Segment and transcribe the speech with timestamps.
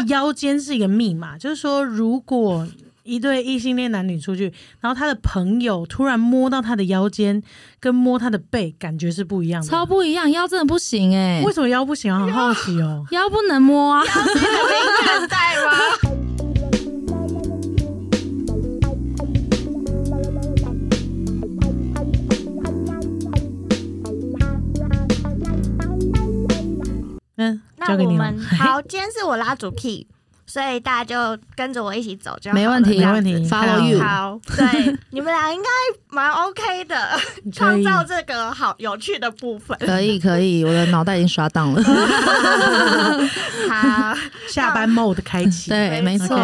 [0.00, 2.66] 以腰间是一个密码，就是说，如果
[3.02, 7.42] 一对异性恋男女出去，然后他的朋友突然摸到他的腰间，
[7.80, 9.68] 跟摸他的背，感觉是不一样的。
[9.68, 12.20] 超不一样，腰真的不行哎、为什么腰不行啊？
[12.20, 13.04] 很好奇哦。
[13.10, 14.04] 腰不能摸啊。
[14.04, 14.42] 是敏
[15.06, 16.19] 感带吗？
[27.40, 28.24] 嗯，那交给你了。
[28.24, 30.06] 我们 好，今天是我拉主 key，
[30.46, 35.68] 所以大家就跟着我一起走就好了没问题没问题子 Follow you 好，对，你们俩应该
[36.10, 36.94] 蛮 OK 的，
[37.46, 39.78] 可创造这个好有趣的部分。
[39.78, 41.82] 可以可以，我的脑袋已经刷档了。
[43.70, 44.14] 好，
[44.48, 45.70] 下班 mode 开启。
[45.70, 46.36] 对，没错。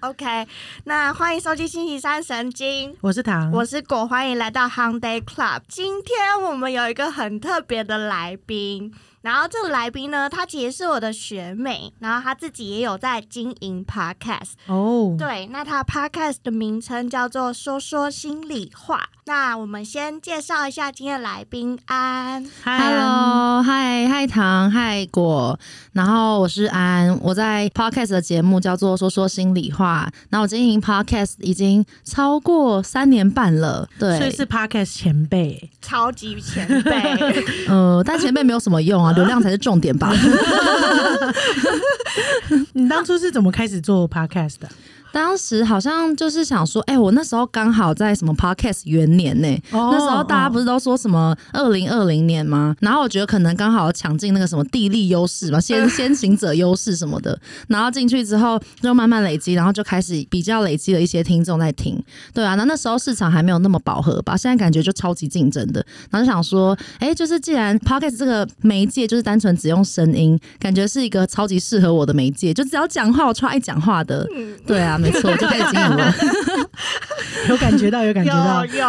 [0.00, 0.46] OK，
[0.84, 2.92] 那欢迎收听星期三神经。
[3.00, 5.60] 我是唐，我是果，欢迎来到 Hung Day Club。
[5.68, 14.52] 今天我们有一个很特别的来宾，然后这个来宾呢，她其实是我的学妹，然后她自己也有在经营 Podcast。
[14.66, 19.08] 哦，对，那她 Podcast 的名称叫做“说说心里话”。
[19.24, 22.44] 那我们先介绍一下今天的来宾安。
[22.64, 25.56] Hello，嗨嗨糖，嗨果，
[25.92, 35.70] 然后我是安，我在 Podcast 的节目叫做《说说心里话》，然后我经营 Podcast 已经超过三年半了，对，所以是 podcast 前辈。
[35.80, 36.92] 超级前辈，
[37.70, 40.12] 呃，但前辈没有什么用啊， 流量才是重点吧。
[42.74, 44.68] 你当初是怎么开始做 podcast 的？
[45.12, 52.74] 当时好像就是想说，哎、我那时候刚好在什么 podcast 元年呢、哦那时候大家不是都说什么二零二零年吗？
[52.80, 57.38] 然后我觉得可能刚好抢进那个什么地利优势嘛，先 先行者优势什么的。
[57.68, 62.02] 然后进去之后就慢慢累积，然后就开始比较累积了一些听众在听。
[62.32, 65.84] 对啊，那那时候市场还没有那么饱和吧，现在感觉就超级竞争的。
[66.10, 74.26] 然后就想说，哎、就是既然 podcast 这个媒介就是单纯只用声音，感觉是一个超级适合我的媒介，就只要讲话，我超爱讲话的。
[74.66, 76.14] 对啊，没错，就开始经营了。
[77.48, 78.74] 有感觉到，有感觉到有。
[78.74, 78.84] 有。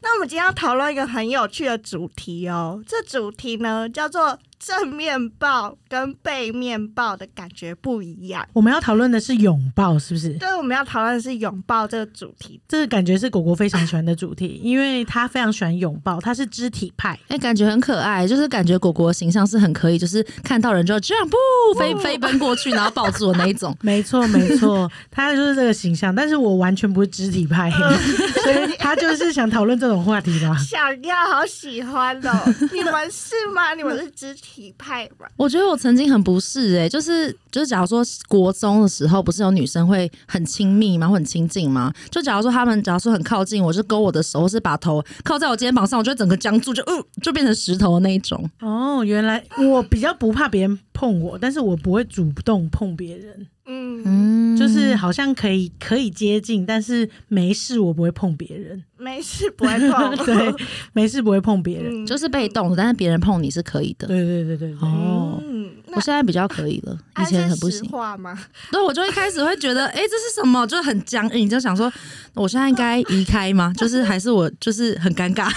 [0.00, 8.46] 那我们今天要讨论一个很有趣的主题哦，这主题呢叫做正面抱跟背面抱的感觉不一样。
[8.52, 10.30] 我们要讨论的是拥抱，是不是？
[10.34, 12.60] 对，我们要讨论的是拥抱这个主题。
[12.68, 17.18] 这个感觉是果果非常喜欢的主题，因为他非常喜欢拥抱，他是肢体派。
[17.28, 21.36] 哎、感觉很可爱，就是感觉果果形象是很可以，就是看到人就这样不
[21.78, 23.76] 飞飞奔过去，然后抱住我那一种。
[23.82, 26.14] 没错，没错，他就是这个形象。
[26.14, 27.70] 但是我完全不是肢体派，
[28.42, 30.56] 所以他就是想讨论这种话题吧。
[30.56, 32.54] 想要，好喜欢哦！
[32.72, 33.74] 你们是吗？
[33.74, 34.45] 你们是肢体
[34.78, 35.26] 派吧？
[35.36, 41.08] 我觉得我曾经很不适哎、就是就是，假如说国中的时候，不是有女生会很亲密吗？
[41.08, 41.92] 会很亲近吗？
[42.10, 48.48] 就假如说他们假如说很靠近，我就勾我的手，或是把头靠在我肩膀上，我就会整个僵住，就嗯、就变成石头的那一种。
[48.60, 58.82] 哦，原来我比较不怕别人碰我，但是我不会主动碰别人，嗯，嗯，就是好像可以可以接近，但是没事我不会碰别人。
[58.96, 60.16] 没事，不会碰。
[60.24, 60.54] 对，
[60.94, 62.02] 没事不会碰别人。
[62.02, 64.08] 嗯就是被动，但是别人碰你是可以的。
[64.08, 64.78] 对对对对对。
[64.80, 67.86] 哦，嗯，我现在比较可以了，以前很不行。
[67.90, 68.38] 话吗？
[68.72, 70.66] 对，我就一开始会觉得，哎、这是什么？
[70.66, 71.92] 就很僵硬，就想说，
[72.32, 73.70] 我现在应该移开吗？
[73.76, 75.52] 就是还是我就是很尴尬。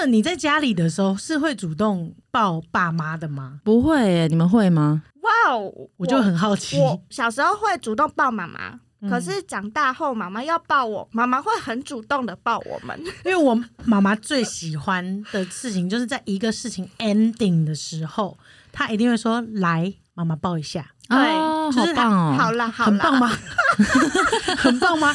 [0.00, 3.60] 那你在家里的时候是会主动抱爸妈的吗？
[3.62, 5.02] 不会耶，你们会吗？
[5.20, 6.78] 哇哦，我就很好奇。
[6.78, 12.98] 我小时候会主动抱妈妈，嗯可是长大后妈妈要抱我，妈妈会很主动的抱我们。
[13.24, 13.54] 因为我
[13.84, 18.36] 妈妈最喜欢的事情，就是在一个事情 ending 的时候，
[18.72, 20.91] 她一定会说：“来，妈妈抱一下。
[21.08, 22.36] 对哦，好就是棒哦！
[22.38, 23.32] 好啦，”好啦，很棒吗？
[24.56, 25.14] 很棒吗？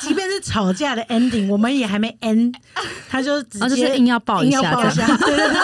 [0.00, 2.54] 即便是吵架的 ending，我们也还没 end，
[3.10, 5.16] 他就直啊，就是接硬要抱一硬要下，这样抱一下。
[5.26, 5.58] 对对对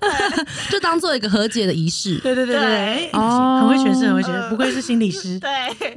[0.00, 2.16] 对就当做一个和解的仪式。
[2.18, 5.38] 对对对对哦很会诠释，很会诠释，不愧是心理师。
[5.40, 5.50] 对，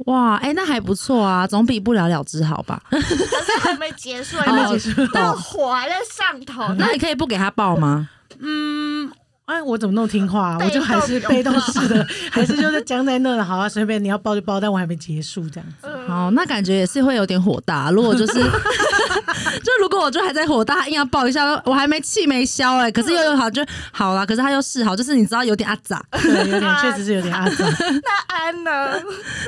[0.06, 2.80] 哇，哎、那还不错啊，总比不了了之好吧？
[2.90, 6.72] 可是还没结束，还没结束那火还在上头。
[6.78, 8.08] 那你可以不给他抱吗？
[8.42, 9.10] 嗯，
[9.50, 10.58] 哎，我怎么那么听话、啊？
[10.64, 13.44] 我就还是被动式的， 还是就是僵在那了。
[13.44, 15.88] 好啊，随便你要抱就抱，但我还没结束这样子。
[15.88, 17.90] 嗯好，那感觉也是会有点火大。
[17.90, 18.34] 如果就是，
[19.64, 23.60] 就如果我就还在火大，硬要抱一下，我还没气没消哎、可是又又好就
[23.90, 26.00] 好啦，可是他又示好，就是你知道有点阿杂。
[26.22, 27.66] 对，有点确实是有点阿杂。
[27.66, 29.02] 那安呢？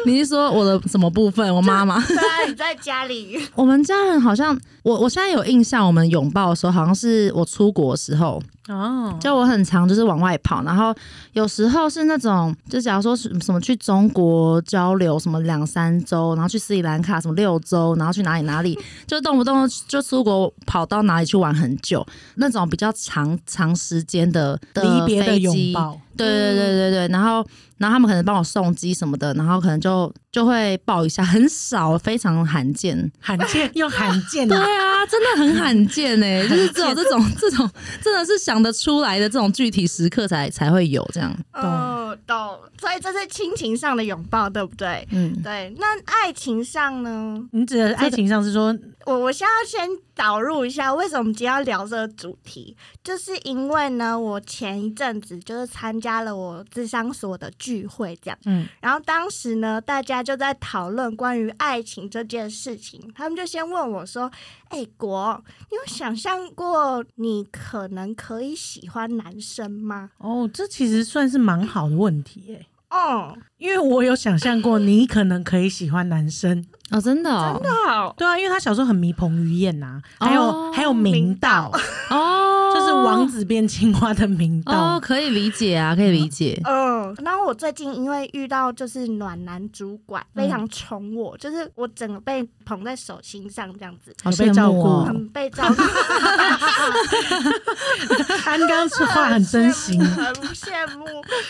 [0.04, 1.54] 你是说我的什么部分？
[1.54, 2.00] 我妈妈？
[2.06, 10.94] 对啊，你在家里，我们家人好像，我我现在有印象，我们拥抱的时候，好像是我出国的时候，哦，就我很常就是往外跑，然后
[11.32, 22.06] 有时候是那种，就假如说什什么去中国交流，什么两三周，然后去斯里兰卡什么六周，然后去哪里哪里， 就动不动就出国跑到哪里去玩很久，
[22.36, 26.00] 那种比较长长时间的的离别的拥抱。
[26.16, 27.46] 对对对对对，然后
[27.78, 33.10] 然后他们可能帮我送机什么的，然后可能就就会抱一下，很少，非常罕见。
[33.20, 34.64] 罕见 又罕见对啊！
[34.64, 37.68] 啊，真的很罕见哎， 就是只有这种 这种
[38.02, 41.34] 真的是想得出来的这种具体时刻才才会有这样。
[41.54, 42.58] 哦，懂。
[42.80, 45.06] 所以这是亲情上的拥抱，对不对？
[45.12, 45.72] 嗯，对。
[45.78, 47.40] 那爱情上呢？
[47.52, 48.76] 你指的爱情上是说，
[49.06, 64.30] 我我先要先导入一下，为什么我们今天要聊这个主题，就是因为呢，我前一阵子就是参加了我智商所的聚会，这样，嗯，然后当时呢，大家就在讨论关于爱情这件事情，他们就先问我说
[64.68, 70.10] ：“哎、国，你有想象过你可能可以喜欢男生吗？
[70.18, 81.70] 哦，这其实算是蛮好的问题耶，？”哦，因为我有想象过你可能可以喜欢男生，哦，真的哦，好，对啊，因为他小时候很迷彭于晏呐、还有、哦还有明道，
[82.10, 84.96] 哦，就是王子变青蛙的明道。
[84.96, 86.60] 哦，可以理解啊，可以理解。
[87.02, 95.82] 嗯，然后我最近因为遇到就是暖男主管，非常宠我，就是我整个被捧在手心上这样子，好被照顾很被照顾，
[98.48, 101.04] 安刚说话很真心， 很羡慕。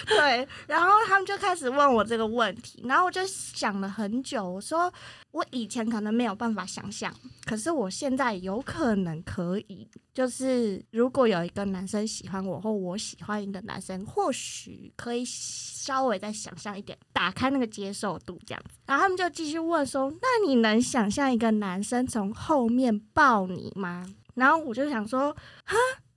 [0.06, 4.93] 对，然后他们就开始问我这个问题，然后我就想了很久，我说
[5.32, 7.12] 我以前可能没有办法想象，
[7.44, 9.88] 可是我现在有可能可以。
[10.14, 18.76] 就是如果有一个男生喜欢我，或我喜欢一个男生，或许可以稍微再想象一点，打开那个接受度这样子。
[18.87, 24.06] 然后他们就继续问说：“那你能想象一个男生从后面抱你吗？”
[24.37, 25.32] 然后我就想说
[25.64, 25.76] ：“哈，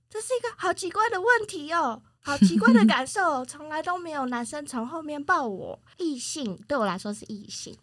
[0.10, 7.78] 这是一个好奇怪的问题哦。”好奇怪的感受，从来都没有男生从后面抱我，异性对我来说是异性，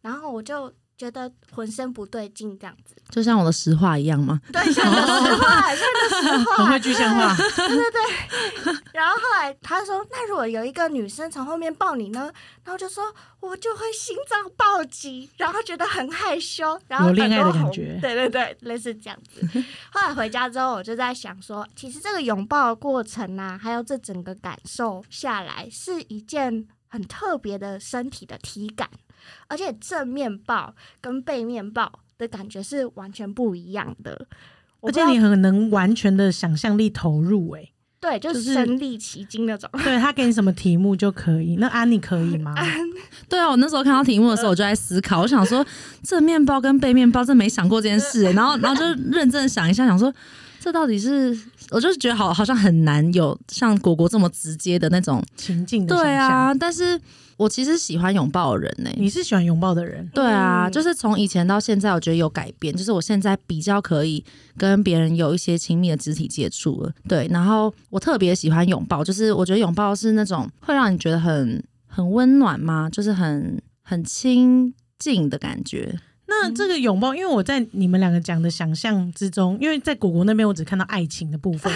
[0.00, 2.94] 然后我就觉得浑身不对劲，这样子。
[3.10, 4.40] 就像我的实话一样吗？
[4.52, 7.34] 对，像个实话，像个实 很话会，具象化。
[7.36, 8.74] 对对对。
[8.92, 12.30] 然后后来他说：“那如果有一个女生从后面抱你呢？”
[12.64, 13.04] 然后就说
[13.38, 19.40] ：“我就会心脏暴击，然后觉得很害羞，然后有恋爱的感觉对对对，类似这样子。
[19.92, 28.90] 后来回家之后，我就在想说，其实这个拥抱的过程啊，还有这整个感受下来，是一件很特别的身体的体感，
[29.46, 34.26] 而且正面抱跟背面抱的感觉是完全不一样的。
[34.80, 39.68] 而且你很能完全的想象力投入、欸，对，就就是是身临其境那种。
[39.82, 41.56] 对他给你什么题目就可以。
[41.56, 42.54] 那安妮可以吗？
[43.28, 45.66] 对啊，我那时候看到题目的时候，我就在思考，我想说
[46.04, 50.14] 正面包跟背面包，真没想过这件事、欸然后，然后就认真想一下，想说
[50.60, 51.36] 这到底是，
[51.70, 55.20] 我就是觉得好好像很难有像果果这么直接的那种。
[55.34, 56.30] 情境的想对象。
[56.30, 57.00] 啊，但是
[57.38, 62.76] 我其实喜欢拥抱的人呢、你是喜欢拥抱的人，对啊，嗯就是从以前到现在，我觉得有改变。
[62.76, 64.22] 就是我现在比较可以
[64.56, 66.92] 跟别人有一些亲密的肢体接触了。
[67.08, 72.90] 对，然后我特别喜欢拥抱，就是我觉得拥抱是那种会让你觉得很很温暖吗？
[72.90, 75.96] 就是很很亲近的感觉。
[76.30, 81.72] 那这个拥抱，因为我在你们两个讲的想象之中，因为在果果那边我只看到爱情的部分，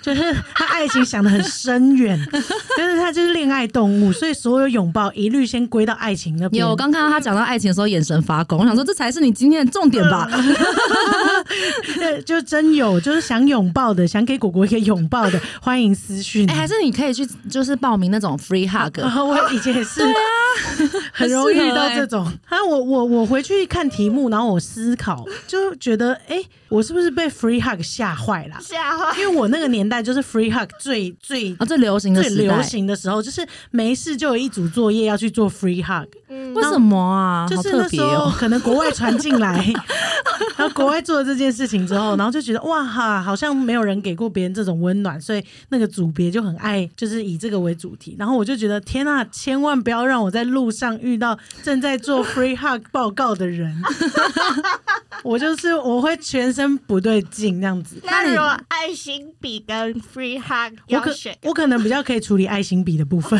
[0.00, 6.62] 就是他爱情想的很深远， 就是他就是恋爱动物，所以所有拥抱一律先归到爱情那边。
[6.62, 10.26] 有，我刚看到他讲到爱情的时候，眼神发光，我想说这才是你今天的重点吧？
[11.96, 16.48] 对， 就真有，就是想拥抱的，想给果果一个拥抱的，欢迎私讯。
[16.50, 20.16] 哎、还是你可以去就是报名那种 free hug，、啊，我以前也是，对啊，
[21.12, 22.24] 很容易遇到这种。
[22.46, 28.56] 啊，我我我回去看题目，然后我思考， 就觉得，哎、我是不是被 free hug 吓坏了？
[28.60, 29.14] 吓坏！
[29.20, 37.46] 因为我那个年代就是 free hug 最最啊，最流行的最流，行的时候，就是没事就有一组作业要去做 free hug，嗯为什么啊？
[37.48, 38.34] 就是特别那时候哦。
[38.36, 39.72] 可能国外传进来，
[40.56, 48.16] 然后国外做了这件事情之后，然后就觉得哇哈，好像没有人给过别人这种温暖，所以那个组别就很爱，就是以这个为主题。
[48.18, 53.79] 然后我就觉得天呐，千万不要让我在路上遇到正在做 free hug 报告的人，
[55.22, 58.00] 我就是我会全身不对劲这样子。
[58.04, 63.38] 那如果爱心笔跟 free hug 我可要选我可能比较可以处理爱心笔的部分，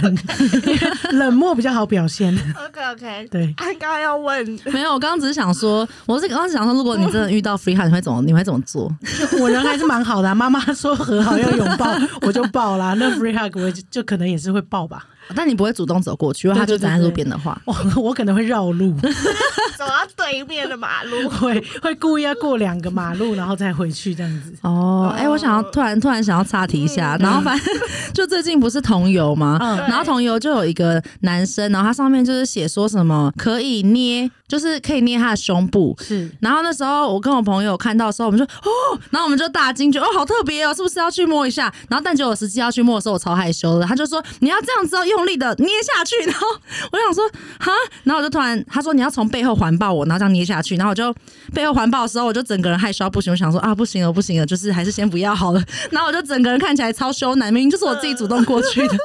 [1.12, 2.34] 冷漠比较好表现。
[2.66, 3.28] ，OK OK。
[3.30, 8.20] 对，他刚刚要问，没有，我刚刚只是想说，我是刚刚想说，如果你真的遇到 free hug，你会怎么？
[8.22, 8.94] 你会怎么做？
[9.40, 10.34] 我人还是蛮好的、啊。
[10.34, 11.86] 妈妈说和好要拥抱，
[12.22, 12.94] 我就抱啦。
[12.98, 15.06] 那 free hug 我就就可能也是会抱吧。
[15.34, 17.60] 但你不会主动走过去，因为他就站在路边的话。
[17.64, 18.94] 我我可能会绕路，
[19.76, 24.52] 走到对面的马路， 会会故意要过两个马路，然后再回去这样子。
[24.62, 27.74] 哦，哎、我想要突然突然想要插题一下，然后反正
[28.12, 29.58] 就最近不是同游吗？
[29.60, 35.96] 嗯然后同游就有一个男生，然后他上面就是写说什么可以捏就是可以捏他的胸部。
[36.00, 41.72] 是然后那时候我跟我朋友看到的时候，我们就哦，然后我们就大惊觉哦，好特别哦，是不是要去摸一下？
[41.88, 43.86] 然后但结果我实际要去摸的时候，我超害羞的。
[43.86, 46.16] 他就说你要这样子哦，用力的捏下去。
[46.26, 46.46] 然后
[46.92, 47.26] 我想说
[47.60, 50.76] 哈，然后我就突然他说你要从背后环抱我，然后这样捏下去。
[50.76, 51.14] 然后我就
[51.54, 53.32] 背后环抱的时候，我就整个人害羞不行。
[53.32, 55.62] 我想说啊，不行了，不行了，就是还是先不要好了。
[55.90, 58.96] 然后我就整个人看起来超羞男，明明就是我自己主动过去的。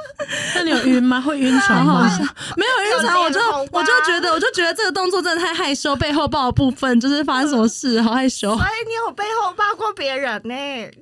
[0.55, 1.21] 那你有晕吗？
[1.21, 2.09] 会晕船吗？
[2.57, 3.39] 没有晕船，我就
[3.71, 8.49] 我就觉得，我就觉得这个动作真的太害羞，背后抱的部分就是发生什么事，好害羞。
[8.55, 10.53] 所以你有背后抱过别人呢、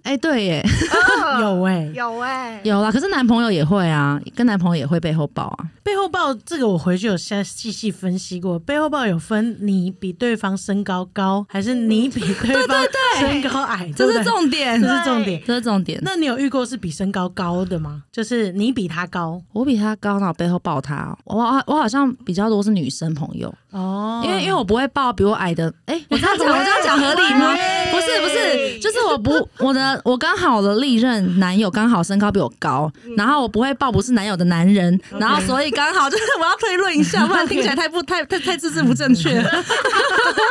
[0.04, 5.70] 哎、对耶，嗯 有哎、有哎、有啦，可是男朋友也会啊，跟男朋友也会背后抱啊。
[5.84, 12.84] 背后抱这个我回去有先细细分析过，背后抱有分你比对方身高高，还是你比对方
[13.20, 15.42] 身高矮，这是重点，这是重点。
[15.46, 16.00] 这是重点。
[16.02, 18.04] 那你有遇过是比身高高的吗？
[18.12, 21.36] 就是你比他高我比他高，然后我背后抱他我
[21.68, 25.74] 我好像比较多是女生朋友，哦，因为因为我不会抱比我矮的。
[25.88, 27.56] 哎、我这样讲，我这样讲合理吗？
[27.92, 39.42] 不是不是，就是我不我的我刚好的历任男友刚好身高比我高，然后我不会抱不是男友的男人，然后所以刚好就是我要推论一下， 不然听起来太不太太太字字不正确。
[39.42, 39.50] 了，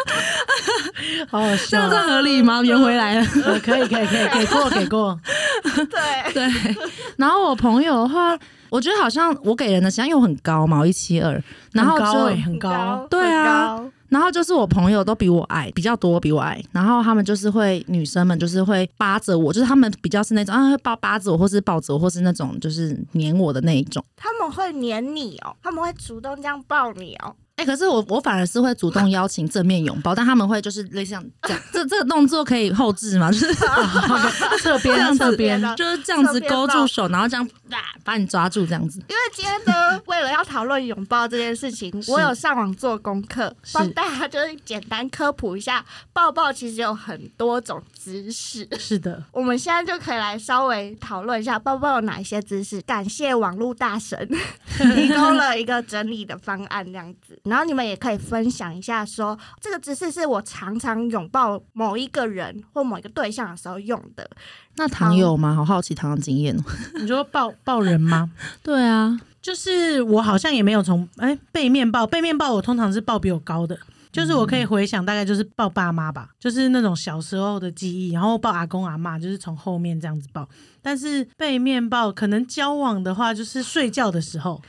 [1.31, 2.61] 好好这笑样这样合理吗？
[2.63, 3.27] 圆回来了。
[3.45, 5.19] 呃可以可以可以给过给过，
[5.63, 6.77] 对，对，
[7.17, 8.37] 然后我朋友的话，
[8.73, 11.39] 我觉得好像我给人的形象又很高嘛，我一七二，
[11.73, 24.03] 然后就、很高哎、很高，对啊然后就是我朋友都比我矮，比较多比我矮，然后他们就是会女生们就是会扒着我，就是他们比较是那种啊会抱扒着我，或是抱着我，或是那种就是黏我的那一种。
[24.17, 27.35] 他们会黏你哦，他们会主动这样抱你哦。
[27.57, 33.31] 哎、可是我我反而是会主动邀请正面拥抱，但他们会就是类似像这样，这这个动作可以后置吗？
[33.31, 33.55] 就是
[34.61, 38.99] 侧边这边就是这样子勾住手，然后这样啊把你抓住这样子。
[39.09, 48.67] 因为今天呢，为了要讨论拥抱这件事情，我有上网做功课，帮大家就是简单科普一下，抱抱其实有很多种姿势。
[48.79, 52.81] 是的，我们现在就可以来稍微讨论一下抱抱有哪一些姿势。
[52.83, 54.29] 感谢网络大神
[54.79, 57.39] 提供了一个整理的方案，这样子。
[57.45, 64.29] 然后你们也可以分享一下说这个姿势是我常常拥抱某一个人或某一个对象的时候用的。
[64.77, 65.55] 那糖有吗？
[65.55, 66.63] 好好奇糖的经验哦。
[67.01, 68.31] 你说抱抱人吗？
[68.63, 73.79] 对啊，就是我好像也没有从哎、背面抱，背面抱我通常是抱比我高的。
[74.13, 80.47] 就是我可以回想，大概就是抱爸妈吧，就是那种小时候的记忆，然后抱阿公阿妈，就是从后面这样子抱。
[80.83, 84.61] 但是背面抱，可能交往的话，就是睡觉的时候，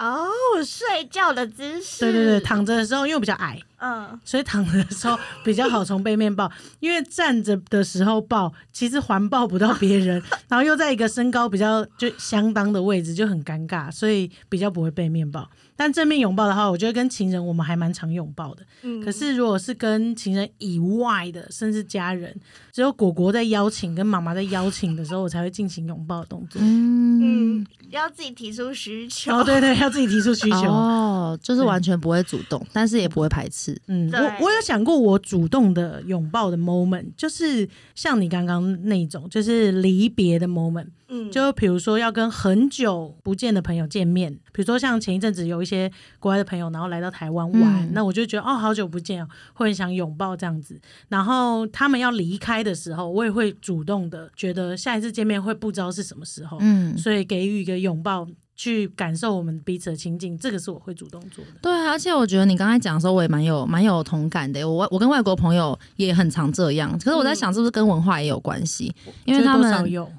[0.00, 0.28] 哦，
[0.64, 2.00] 睡觉的姿势。
[2.00, 15.48] 对对对，躺着的时候，因为我比较矮，嗯，所以躺着的时候比较好从背面抱， 因为站着的时候抱，其实环抱不到别人， 然后又在一个身高比较就相当的位置，就很尴尬，所以比较不会背面抱。
[15.76, 18.62] 但正面拥抱的话，我觉得跟情人我们还蛮常拥抱的。
[18.82, 22.34] 嗯可是如果是跟情人以外的，甚至家人，
[22.70, 26.60] 只有果果在邀请跟妈妈在邀请的时候，我才会进行拥抱的动作。
[26.62, 29.36] 嗯嗯，要自己提出需求。
[29.36, 30.70] 哦，对对，要自己提出需求。
[30.70, 33.76] 哦，就是完全不会主动，但是也不会排斥。
[33.88, 40.86] 嗯，我我有想过我主动的拥抱的 moment，就是像你刚刚那种，就是离别的 moment。
[41.10, 50.80] 嗯，就比如说要跟很久不见的朋友见面，比如说像前一阵子有一些国外的朋友，然后来到台湾玩，嗯那我就觉得哦，好久不见哦，会很想拥抱这样子。
[51.08, 58.26] 然后他们要离开的时候，我也会主动的觉得下一次见面会不知道是什么时候，嗯，所以给予一个拥抱。
[58.60, 61.50] 去感受我们彼此的亲近，这个是我会主动做的。
[61.62, 64.68] 对啊，而且我觉得你刚才讲的时候，我也蛮有蛮有同感的。
[64.68, 68.94] 我我跟外国朋友也很常这样，可是我在想，是不是跟文化也有关系？
[69.24, 69.72] 因为他们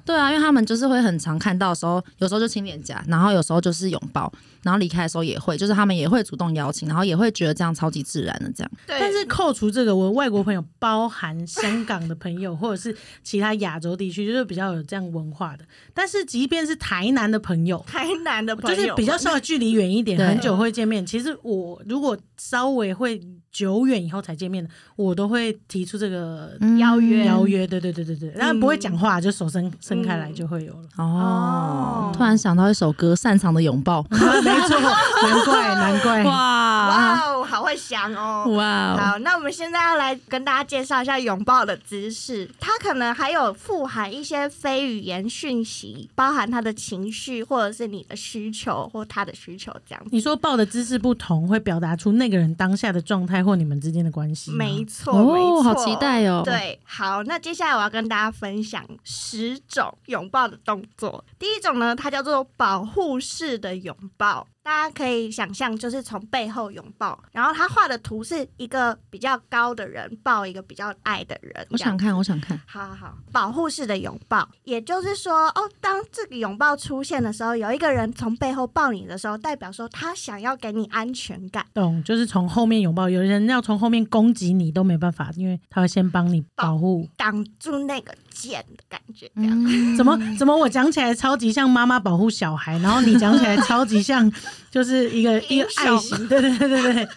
[0.04, 4.32] 对啊，因为他们就是会很常看到的时候，有时候就亲脸颊，然后有时候就是拥抱，
[4.64, 8.70] 然后离开的时候也会，就是他们也会主动邀请，然后也会觉得这样超级自然的这样。
[8.88, 15.64] 对，但是扣除这个，我外国朋友包含香港的朋友，或者是其他亚洲地区，就是比较有这样文化的。
[15.94, 21.04] 但是即便是台南的朋友，台南的朋友就是比较稍微距离远一点，很久会见面。
[21.04, 23.20] 其实我如果稍微会
[23.52, 27.66] 久远以后才见面的，我都会提出这个嗯邀约邀约。
[27.66, 30.88] 对对对对对，然后不会讲话，就手伸伸开来就会有了。
[30.96, 36.24] 哦哦，突然想到一首歌《擅长的拥抱》， 没错，难怪难怪。
[36.24, 38.46] 哇哇哦，好会想哦。
[38.56, 50.10] 哇哦，好，那我们现在要来跟大家介绍一下拥抱的姿势，它可能还有富含一些非语言讯息，包含他的情绪或者是你的需求或他的需求这样子。
[50.10, 54.52] 你说抱的姿势不同，会表达出那个人当下的状态或你们之间的关系。
[54.52, 61.24] 没错，好期待哦对，好，那接下来我要跟大家分享十种拥抱的动作。
[61.38, 64.46] 第一种呢，它叫做保护式的拥抱。
[64.64, 72.56] 大家可以想象，就是从背后拥抱，然然后他画的图是一个比较高的人抱一个比较矮的人，我想看，我想看。
[72.68, 81.66] 好好好，保护式的拥抱，也就是说，哦，当这个拥抱出现的时候，有一个人从背后抱你的时候，代表说他想要给你安全感。
[81.74, 87.08] 懂，就是从后面拥抱，有人要从后面攻击你都没办法，因为他会先帮你保护。
[87.16, 94.30] 挡住那个剑的感觉，这样、嗯，怎么怎么我讲起来超级像妈妈保护小孩，然后你讲起来超级像
[94.70, 97.08] 就是一个一个爱心，对对对对对，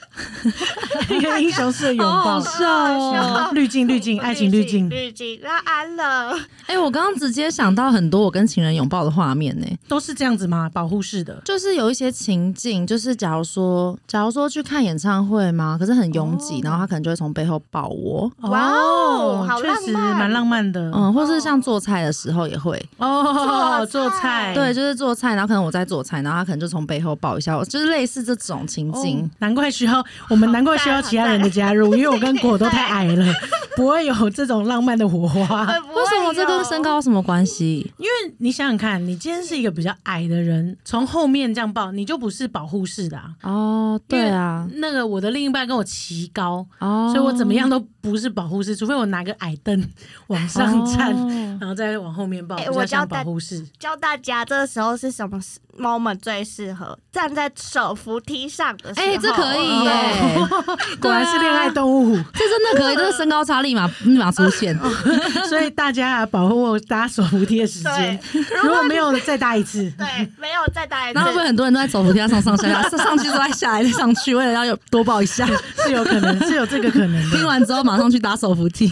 [1.17, 2.21] 一个英雄式的拥抱。
[2.21, 2.67] 好好，笑。
[2.69, 3.49] 哦！
[3.53, 10.69] 滤镜滤镜，爱情滤镜，滤镜，那安了，哎、我刚刚直接想到很多我跟情人拥抱的画面呢、都是这样子吗？
[10.73, 16.61] 保护式的，就是有一些情境，就是假如说，假如说去看演唱会嘛，可是很拥挤，哦。
[16.63, 20.91] 然后他可能就会从背后抱我，哇哦好确实浪漫蛮浪漫的。
[20.93, 24.15] 嗯，或是像做菜的时候也会，哦，做菜。
[24.15, 29.23] 做菜，对，就是做菜，然后可能我在做菜，然后他可能就从背后抱一下我，就是类似这种情境。
[29.23, 33.33] 哦难怪需要我们难怪需要其他人的加入， 因为我跟果都太矮了，
[33.75, 35.65] 不会有这种浪漫的火花。
[35.65, 36.79] 呃为什么这跟身？
[36.83, 37.91] 高有什么关系？
[37.97, 43.31] 因为你想想看，你今天是一个比较矮的人，从后面这样抱，你就不是保护式的啊。
[43.41, 49.83] 哦，对啊，那个我的另一半跟我齐高，哦，所以我怎么样都不是保护式，除非我拿个矮凳
[50.27, 53.65] 往上站，哦然后再往后面抱，哎比较像我教保护式。
[53.79, 55.39] 教大家这时候是什么
[55.79, 59.07] moment 最适合站在手扶梯上的时候？
[59.07, 60.47] 哎、这可以耶，
[60.99, 64.77] 果然是恋爱动物，这真的可以，这个身高差立马立马出现。
[65.47, 68.19] 所以大家啊，保护搭手扶梯的时间，
[68.61, 69.89] 如果没有再搭一次。
[69.97, 70.05] 对，
[70.37, 75.47] 没有再搭一次那会不会很多人都在手扶梯上上上下下，上上去之后再下来再上去，为了要有多抱一下？
[75.85, 77.45] 是有可能，是有这个可能听。
[77.47, 78.91] 完之后马上去搭手扶梯，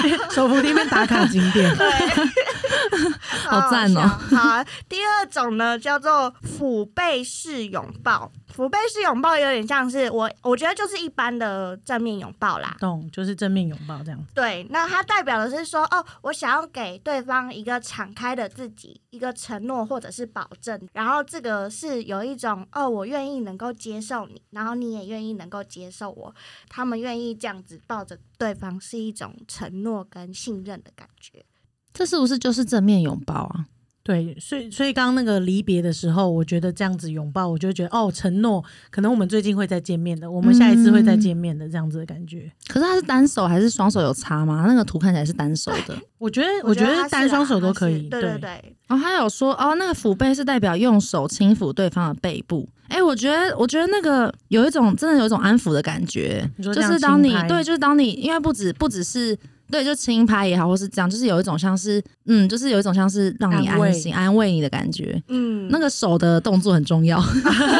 [0.30, 1.86] 手扶梯面打卡景点，对。
[3.46, 4.00] 好赞哦。
[4.30, 8.30] 好第二种呢叫做腹背式拥抱。
[8.56, 12.74] 腹背式拥抱有点像是我，我觉得就是一般的正面拥抱啦。
[12.80, 14.32] 懂，就是正面拥抱这样子。
[14.34, 26.34] 对，那它代表的是说，哦，我想要给对方一个敞开的自己，一个承诺或者是保证，然后这个是有一种，哦，我愿意能够接受你，然后你也愿意能够接受我，
[26.70, 31.44] 他们愿意这样子抱着对方，是一种承诺跟信任的感觉。
[31.92, 33.66] 这是不是就是正面拥抱啊？
[34.06, 42.48] 对，所以所以刚刚那个离别的时候，我觉得这样子拥抱，我就觉得哦，承诺，可能我们最近会再见面的，我们下一次会再见面的，这样子的感觉。
[42.68, 44.64] 可是他是单手还是双手有差吗？
[44.68, 45.98] 那个图看起来是单手的。
[46.18, 48.02] 我觉得，我觉得单双手都可以。
[48.08, 52.68] 对对对对，哦，他有说哦，那个腹背是代表用手轻抚对方的背部。
[52.86, 59.36] 哎、我觉得，我觉得那个有一种真的有一种安抚的感觉，就是当你对，就是当你因为不止不只是
[59.70, 65.20] 对，就轻拍也好，或是这样，就是有一种像是嗯，就是有一种像是让你安心、安慰你的感觉。
[65.28, 67.20] 嗯，那个手的动作很重要，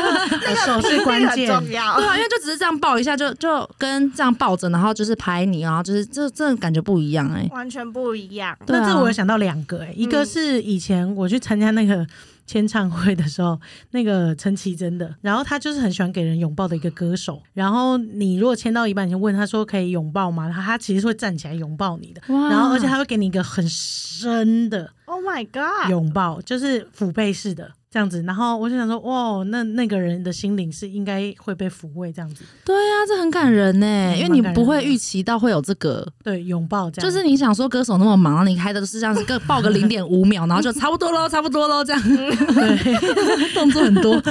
[0.66, 1.46] 手是关键。
[1.46, 2.06] 重要对。
[2.06, 8.56] 啊，因为就只是这样抱一下，就就跟这样抱着，然后就是拍你，然后就是这这感觉不一样哎、完全不一样。
[8.66, 12.06] 那这我有想到两个、欸，一个嗯是以前我去参加那个
[12.46, 17.42] 签唱会的时候，那个陈绮贞的，然后他就是很喜欢给人拥抱的一个歌手。
[17.52, 20.50] 然后你如果签到一半，你就问他说可以拥抱吗？
[20.50, 25.88] 他他其实是会站起来拥抱你的，然后而且他会给你一个很深的 Oh my god！
[25.90, 28.22] 拥抱，就是抚背式的这样子。
[28.24, 42.02] 然后我就想说，哇，那那个人的心灵是应该会被抚慰这样子，对啊，这很感人呢、嗯因为你不会预期到会有这个，对，拥抱这样，就是你想说歌手那么忙，你开的都是这样子，各抱个零点五秒，然后就差不多喽，差不多喽，这样
[43.54, 44.20] 动作很多。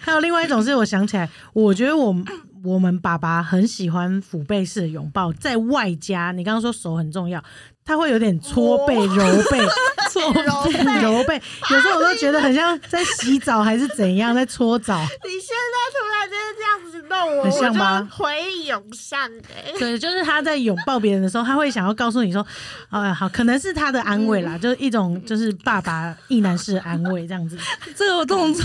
[0.00, 2.14] 还有另外一种是我想起来，我觉得我
[2.62, 7.42] 我们爸爸很喜欢抚背式的拥抱，在外加你刚刚说手很重要，
[7.84, 9.58] 他会有点搓背、揉背、
[10.10, 11.02] 搓揉背。
[11.02, 14.98] 揉背，有时候我都觉得很像在洗澡还是怎样，在搓澡。
[15.00, 17.98] 你现在突然间这样子弄我，很像吧？
[17.98, 19.20] 我就回忆涌上
[19.54, 22.44] 哎、对，就是他在拥抱别人的时候，他会想要告诉你说，
[22.88, 27.58] 啊，好，可能是他的安慰啦，就是一种就是爸爸意男式的安慰这样子，
[27.94, 28.64] 这个动作，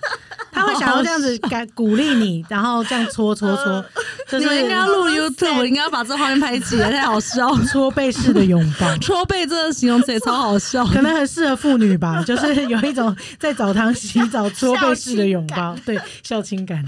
[0.52, 3.84] 他会想要这样子感鼓励你，然后这样搓搓搓，
[4.28, 7.64] 就你们应该要录 YouTube，应该要把这画面拍起来，太好笑了。
[7.64, 8.96] 搓背式的拥抱。
[8.98, 16.84] 搓背这个形容词也超好笑，可能很适合妇女吧， 就是有一种在澡堂洗澡搓背式的拥抱，对，孝亲感。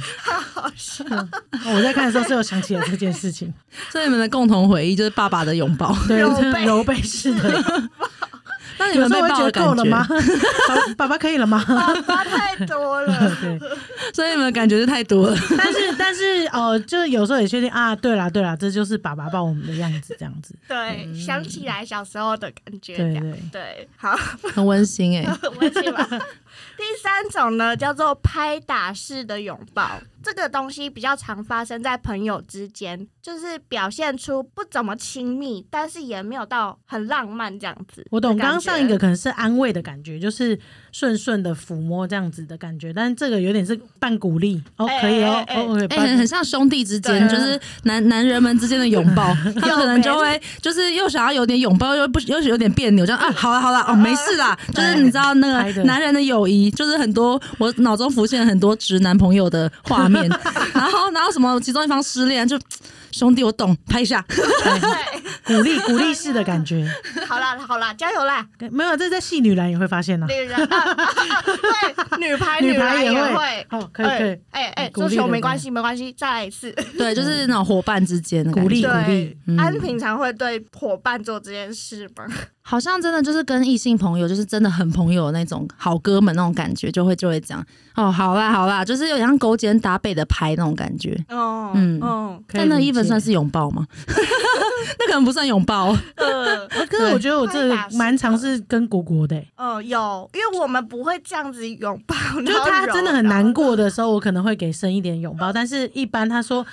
[0.55, 1.05] 好笑。
[1.67, 3.53] 我在看的时候是有想起了这件事情，
[3.91, 5.97] 所以你们的共同回忆就是爸爸的拥抱。
[6.07, 6.21] 对，
[6.65, 7.89] 揉背式的，
[8.79, 10.95] 那你们被抱的时候会觉得够了吗觉，？
[10.95, 11.63] 爸 爸爸可以了吗？
[11.67, 13.59] 爸爸太多了， 对，
[14.15, 15.37] 所以你们感觉是太多了。
[15.57, 23.43] 但是但是哦，就是有时候也确定啊，对啦对啦，这就是爸爸抱我们的样子，这样子，对，想起来小时候的感觉，对对。
[23.53, 24.17] 对，好，
[24.55, 26.07] 很温馨哎、 温馨吧。
[26.77, 38.07] 第三种呢叫做拍打式的拥抱，这个东西比较常发生在朋友之间，就是表现出不怎么亲密，但是也没有到很浪漫这样子。
[38.11, 40.59] 我懂，刚刚上一个可能是安慰的感觉，就是
[40.93, 60.29] 顺顺的抚摸这样子的感觉，但是这个有点是半鼓励哦，哎可以哦哎，哎哦，哎、很很像兄弟之间，就是男男人们之间的拥抱， 他们可能就会就是又想要有点拥抱，又不又有点别扭，这样啊，好了好了，哦，没事啦，就是你知道那个男人的友谊，就是很多我脑中浮现很多直男朋友的画面，
[60.75, 62.59] 然后然后什么其中一方失恋就
[63.13, 66.87] 兄弟我懂，拍一下，对，鼓励鼓励式的感觉，
[67.27, 68.47] 好啦好啦，加油啦！
[68.71, 70.57] 没有，这在戏女篮也会发现呢，女人。
[70.67, 73.35] 对，女排女排排也会。
[73.35, 73.67] 会。
[73.71, 76.71] 哦，可以可以，哎哎，鼓励的做球没关系没关系，再来一次。
[76.97, 79.37] 对，就是那种伙伴之间的鼓励鼓励。
[79.59, 82.27] 安平常会对伙伴做这件事吗？
[82.71, 87.61] 好像真的就是跟异性朋友，就是真的很朋友的那种好哥们那种感觉，就会就会讲
[87.97, 91.21] 哦，好啦好啦，就是有点像勾肩搭背的拍那种感觉。
[91.31, 93.85] 哦，嗯嗯可以理但那一分解算是拥抱吗？
[95.01, 95.89] 那可能不算拥抱。
[96.15, 106.65] 呃呃可是我觉得我这蛮尝试跟果果的、欸，呃，有，因为我们不会这样子拥抱，就他真的很难过的时候，我可能会给深一点拥抱，但是一般他说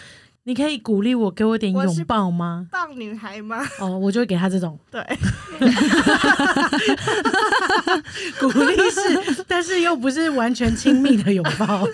[0.47, 2.65] 你可以鼓励我，给我点拥抱吗？
[2.71, 3.67] 棒女孩吗？
[3.81, 5.03] 哦，我就会给他这种 对，
[8.39, 11.85] 鼓励是，但是又不是完全亲密的拥抱。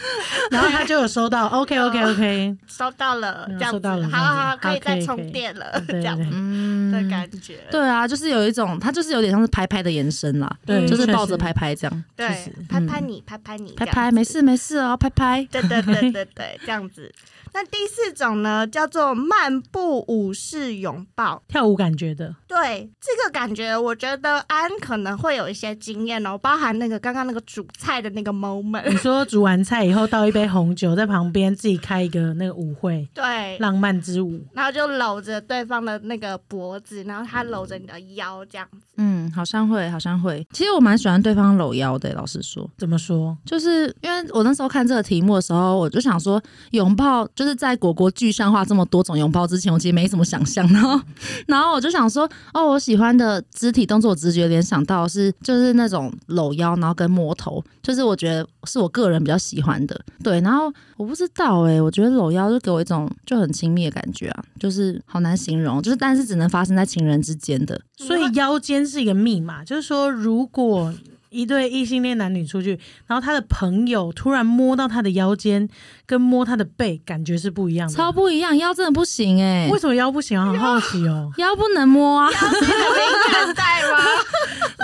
[0.50, 7.58] 然后他就有收到，OK OK OK，收到了，嗯这样子，收到了好好好，可以再充电了，这样嗯的感觉。
[7.70, 7.88] 对。
[7.88, 12.28] 啊，就是有一种，他就是有点像是拍拍的延伸啦，对，就是抱着拍拍这样，对，
[12.68, 15.46] 拍拍你，拍拍你，拍拍，没事没事哦，拍拍。
[15.50, 17.12] 对对对对对，这样子。
[17.52, 21.42] 那第四种呢，叫做漫步舞式拥抱。
[21.48, 28.88] 跳舞感觉的，对这个感觉，我觉得安可能会有一些经验哦，包含那个刚刚那个煮菜的那个 moment。
[28.88, 34.40] 你说煮完菜以后倒一杯红酒在旁边，自己开一个那个舞会， 对，浪漫之舞。
[34.52, 38.78] 然后就搂着对方的那个脖子，然后他搂着你的腰，这样子。
[38.96, 40.46] 嗯，好像会，好像会。
[40.52, 43.36] 其实我蛮喜欢对方搂腰的，老实说，怎么说？
[43.44, 50.66] 就是因为我那时候看这个题目的时候，我就想说，拥抱就是在果果具象化这么多种拥抱之前，我其实没怎么想象。
[50.74, 51.00] 然后，
[51.46, 59.96] 然后我就想说，哦，我喜欢的肢体动作，直觉联想到是就是那种搂腰，然后跟摸头，就是我觉得是我个人比较喜欢的。
[60.24, 67.80] 对，然后我不知道诶、我觉得搂腰就给我一种就很亲密的感觉啊，就是好难形容，就是但是只能发生在情人之间的。
[67.96, 70.92] 所以腰间是一个密码，就是说，如果
[71.30, 75.68] 一对异性恋男女出去，然后他的朋友突然摸到他的腰间，
[76.06, 77.94] 跟摸他的背，感觉是不一样的。
[77.94, 80.46] 超不一样，腰真的不行诶、为什么腰不行啊？
[80.50, 81.30] 很好奇哦。
[81.38, 82.28] 腰不能摸啊！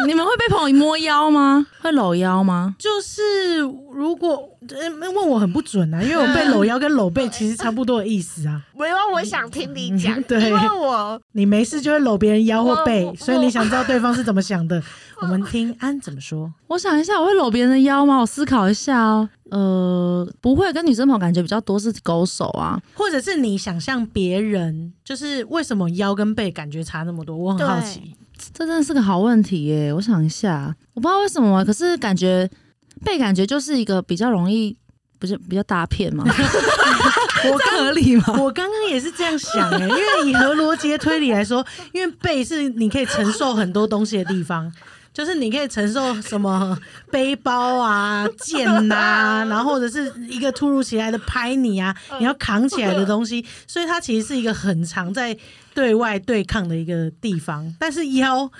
[0.06, 1.66] 你们会被朋友摸腰吗？
[1.80, 2.74] 会搂腰吗？
[2.78, 8.60] 就是如果呃问我很不准啊，因为我被搂腰跟搂背其实差不多的意思啊。
[8.76, 14.82] 没有，我想听你讲， 对因为我你没事就会搂别人腰或背，所以你想知道对方是怎么想的。
[15.20, 16.52] 我们听安怎么说。
[16.66, 18.18] 我想一下，我会搂别人的腰吗？
[18.18, 19.28] 我思考一下哦。
[19.50, 22.80] 呃，不会，跟女生朋友感觉比较多是勾手啊。
[22.94, 27.36] 或者是你想象别人，就是为什么腰跟背感觉差那么多？
[27.36, 28.16] 我很好奇。
[28.52, 29.92] 这真的是个好问题耶！
[29.92, 32.50] 我想一下，我不知道为什么，可是感觉
[33.04, 34.76] 背感觉就是一个比较容易，
[35.18, 36.24] 不是比较大片嘛？
[37.46, 38.24] 我这合理吗？
[38.40, 44.72] 我刚刚也是这样想哎、因为以合逻辑的推理来说，因为背是你可以承受很多东西的地方。
[45.14, 46.76] 就是你可以承受什么
[47.10, 55.34] 背包啊、剑呐、 然后或者是一个突如其来的拍你啊，你要扛起来的东西，所以它其实是一个很常在
[55.72, 57.72] 对外对抗的一个地方。
[57.78, 58.50] 但是腰，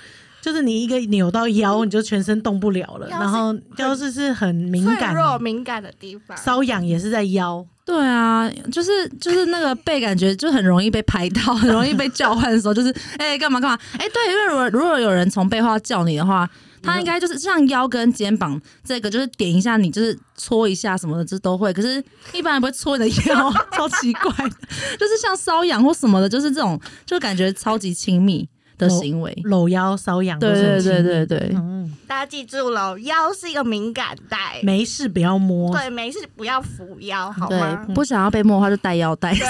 [0.45, 3.07] 就是你一个扭到腰，你就全身动不了了。
[3.07, 6.37] 然后腰是是很敏感的，弱敏感的地方。
[6.37, 7.65] 瘙痒也是在腰。
[7.83, 13.79] 对啊，就是就是那个背感觉就很容易被拍到，很容易被叫唤的时候， 就是哎干嘛干嘛？
[13.93, 16.47] 哎，对，因为如果如果有人从背后要叫你的话。
[16.83, 21.73] 他应该就是像腰跟肩膀这个，就是点一下你，就是搓一下什么的，这都会。
[21.73, 21.97] 可是，
[22.31, 24.55] 一般人不会搓你的腰， 超奇怪的。
[24.99, 29.35] 就是像瘙痒或什么的，就是这种，就感觉超级亲密的行为。
[29.43, 39.35] 搂腰瘙痒对对对对对，嗯，大家记住了，腰是一个敏感带，没事不要摸，对，没事不要扶腰，好对吗？，不想要被摸的话就带腰带。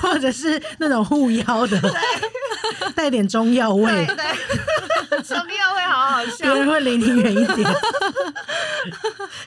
[0.00, 1.80] 或者是那种护腰的，
[2.94, 6.54] 带点中药味，对， 中药味好好别笑。
[6.54, 7.68] 人会离你远一点。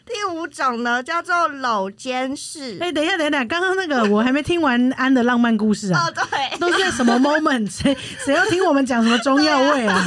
[0.06, 2.78] 第五种呢，叫做搂肩式。
[2.80, 7.71] 哎、等一下，等一下，刚刚那个我还没听完安的浪漫故事啊哦，，对，都是在什么 moment？
[7.72, 10.04] 谁谁要听我们讲什么中药味啊？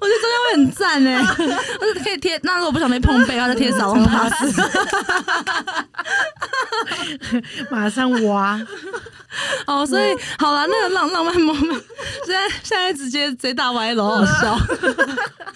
[0.00, 1.22] 我觉得中药味很赞哎，
[1.78, 2.38] 就是可以贴。
[2.42, 4.62] 那如果不小心碰背，然后就贴小龙巴斯。
[7.70, 8.60] 马上挖，
[9.66, 11.82] 哦，所以好了，那个浪浪漫 moment，
[12.26, 14.58] 现在现在直接直接大歪楼，好笑。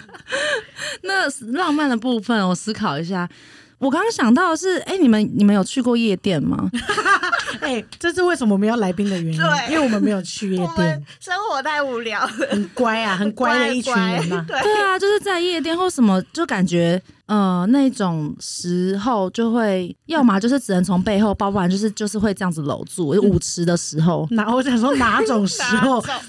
[1.03, 3.27] 那浪漫的部分，我思考一下。
[3.85, 6.69] 我刚刚想到的是，哎、你们你们有去过夜店吗？
[7.61, 9.71] 哎、这是为什么我们要来宾的原因，对。
[9.73, 26.21] 因为我们没有去夜我们店，生活太无聊了，很乖啊，很乖的一群人呐、对，对啊，就是在夜店或什么，就感觉呃那种时候就会，要么就是只能从背后抱，不然就是就是会这样子搂住舞池的时候，哪我想说哪种时候， 哪种？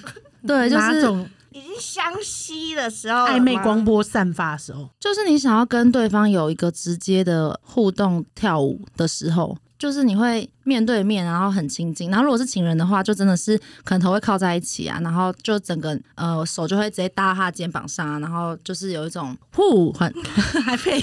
[0.46, 9.56] 对，就是哪种已经相吸的时候，暧昧光波散发的时候，就是你想要跟对方有一个直接的互动跳舞的时候。
[9.78, 12.10] 就是你会面对面，然后很亲近。
[12.10, 20.12] 然后如果是情人的话，就真的是可能头会靠在一起啊，然后就整个呃手就会直接搭他的肩膀上啊，然后就是有一种呼很
[20.66, 21.00] 还配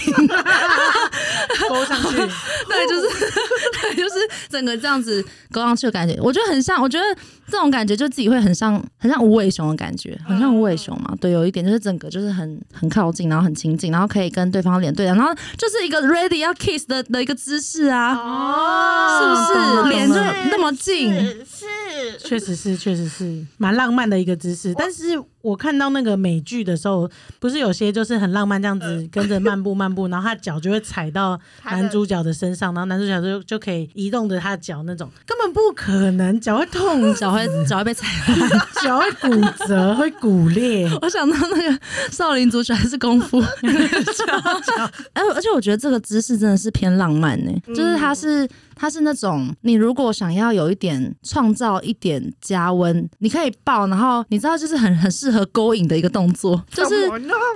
[1.70, 3.08] 勾上去，对，就是
[3.82, 4.16] 对，就是
[4.50, 7.06] 整个这样子勾上去的感觉，我觉得很像，我觉得
[7.48, 11.16] 这种感觉就自己会很像，很像无尾熊的感觉，很像无尾熊嘛。
[11.22, 19.54] 对，有一点就是整个就是很很靠近，然后很亲近，然后可以跟对方脸对然后就是一个 ready 要 kiss 的的一个姿势啊，哦，是不是？
[19.54, 24.74] 懂脸就了那么近，是是，确实是，确实是蛮浪漫的一个姿势。
[24.78, 38.50] 但是我看到那个美剧的时候，不是有些就是很浪漫，这样子跟着漫步漫步，然后他脚就会踩到男主角的身上，然后男主角就就可以移动着他的脚那种，根本不可能，脚会痛， 脚会脚会被踩烂。
[38.82, 40.90] 脚会骨折，会骨裂。
[41.02, 41.80] 我想到那个
[42.10, 43.42] 少林足球还是功夫，
[45.14, 57.10] 哎，而且我觉得这个姿势真的是偏浪漫呢、就是它是它是那种你如果想要有一点创造一点加温，你可以抱，然后你知道就是很很适合勾引的一个动作，就是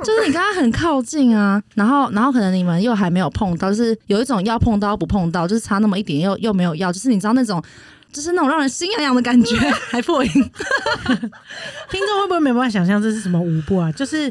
[0.04, 7.63] 就是你跟他很靠近啊，然后然后可能你们又还没有碰到，就是有一种要碰到不碰到，就是差那么一点又又没有要，就是你知道那种。
[8.12, 9.56] 就是那种让人心痒痒的感觉，
[9.91, 10.32] 还破音。
[11.89, 13.91] 听众会不会没办法想象这是什么舞步啊？
[13.91, 14.28] 就是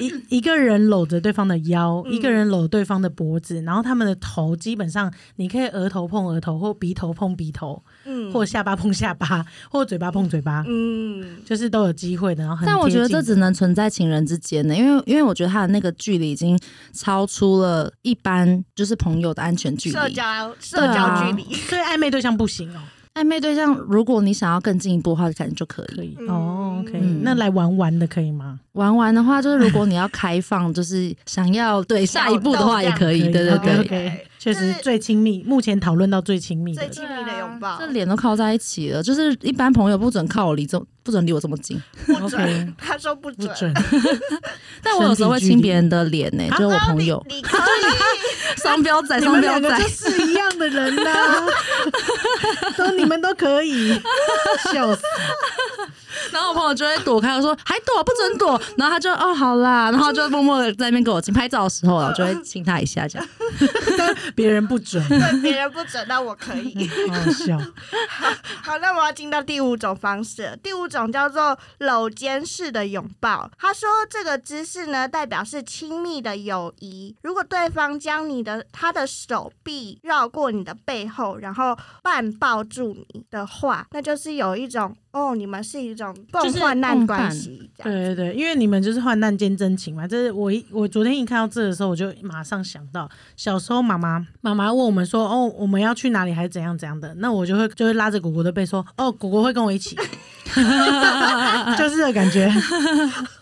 [0.00, 12.42] 一一个人搂着对方的腰，嗯一个人搂对方的脖子，然后他们的头基本上你可以额头碰额头，或鼻头碰鼻头，嗯或下巴碰下巴，或嘴巴碰嘴巴，嗯，就是都有机会的。
[12.42, 16.58] 然后很但我觉得这只能存在情人之间呢，因为因为我觉得他的那个距离已经
[16.92, 19.94] 超出了一般就是朋友的安全距离。
[19.94, 22.80] 社交社交距离， 所以暧昧对象不行哦，
[23.18, 25.96] 暧昧对象，如果你想要更进一步的话，可能就可以。
[25.96, 27.20] 可以、嗯哦，OK，、嗯。
[27.22, 28.60] 那来玩玩的可以吗？
[28.72, 33.22] 玩玩的话，就是如果你要开放，就是想要对下一步的话，也可以。
[33.22, 33.32] 可以。
[33.32, 33.78] 对对对。
[33.80, 41.80] OK，确实最亲密，目前讨论到最亲密的最，亲密的拥抱这，脸都靠在一起了，就是一般朋友不准靠我离这，不准离我这么近。
[42.06, 43.74] 不 OK 准，他说不不准，
[44.82, 47.24] 但我有时候会亲别人的脸呢，就是我朋友。
[47.28, 47.60] 你可以，
[48.62, 49.88] 双标仔，你双标仔们两个就。
[49.88, 51.46] 是一样的人呐、
[52.76, 54.00] 都你们都可以，
[54.72, 55.02] 笑死！
[56.32, 63.28] 然后我朋友就会躲开，我说还躲不准躲，然后他就哦好啦，然后就默默的在那边给我亲拍照的时候啊，我就会亲他一下这样。
[63.96, 66.88] 但别人不准，对别人不准，那我可以。
[67.08, 67.58] 好好笑。
[68.62, 70.58] 好，那我要进到第五种方式。
[70.62, 73.50] 第五种叫做搂肩式的拥抱。
[73.58, 77.16] 他说这个姿势呢，代表是亲密的友谊。
[77.22, 87.70] 如果对方将你的他的手臂绕过你的背后，然后半抱住你的话，那就是有一种哦，你们是一种共就是患难关系。
[87.82, 90.06] 对对对，因为你们就是患难见真情嘛。
[90.06, 99.96] 这是我一我昨天一看到这的时候，我就马上想到小时候妈妈妈妈问我们说，哦，我们要去哪里还是怎样怎样的，那我就会就会拉着果果的背说，哦，果果会跟我一起，
[101.78, 102.50] 就是这个感觉，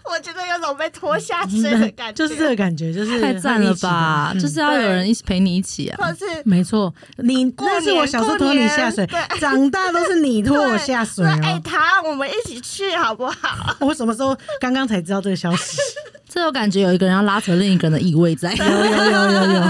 [0.05, 4.31] 我觉得有种被拖下水的感觉，就是这个感觉，就是太赞了吧！
[4.35, 5.97] 嗯就是要有人一起陪你一起啊。
[5.99, 9.09] 或是没错，你过那是我小时候拖你下水
[9.41, 11.61] 长大都是你拖我下水说哎，哦。
[11.65, 13.77] 他我们一起去好不好？
[13.81, 15.79] 我什么时候刚刚才知道这个消息？
[16.29, 18.53] 这种感觉有一个人要拉扯另一个人的意味在。
[18.53, 19.63] 有有有有有，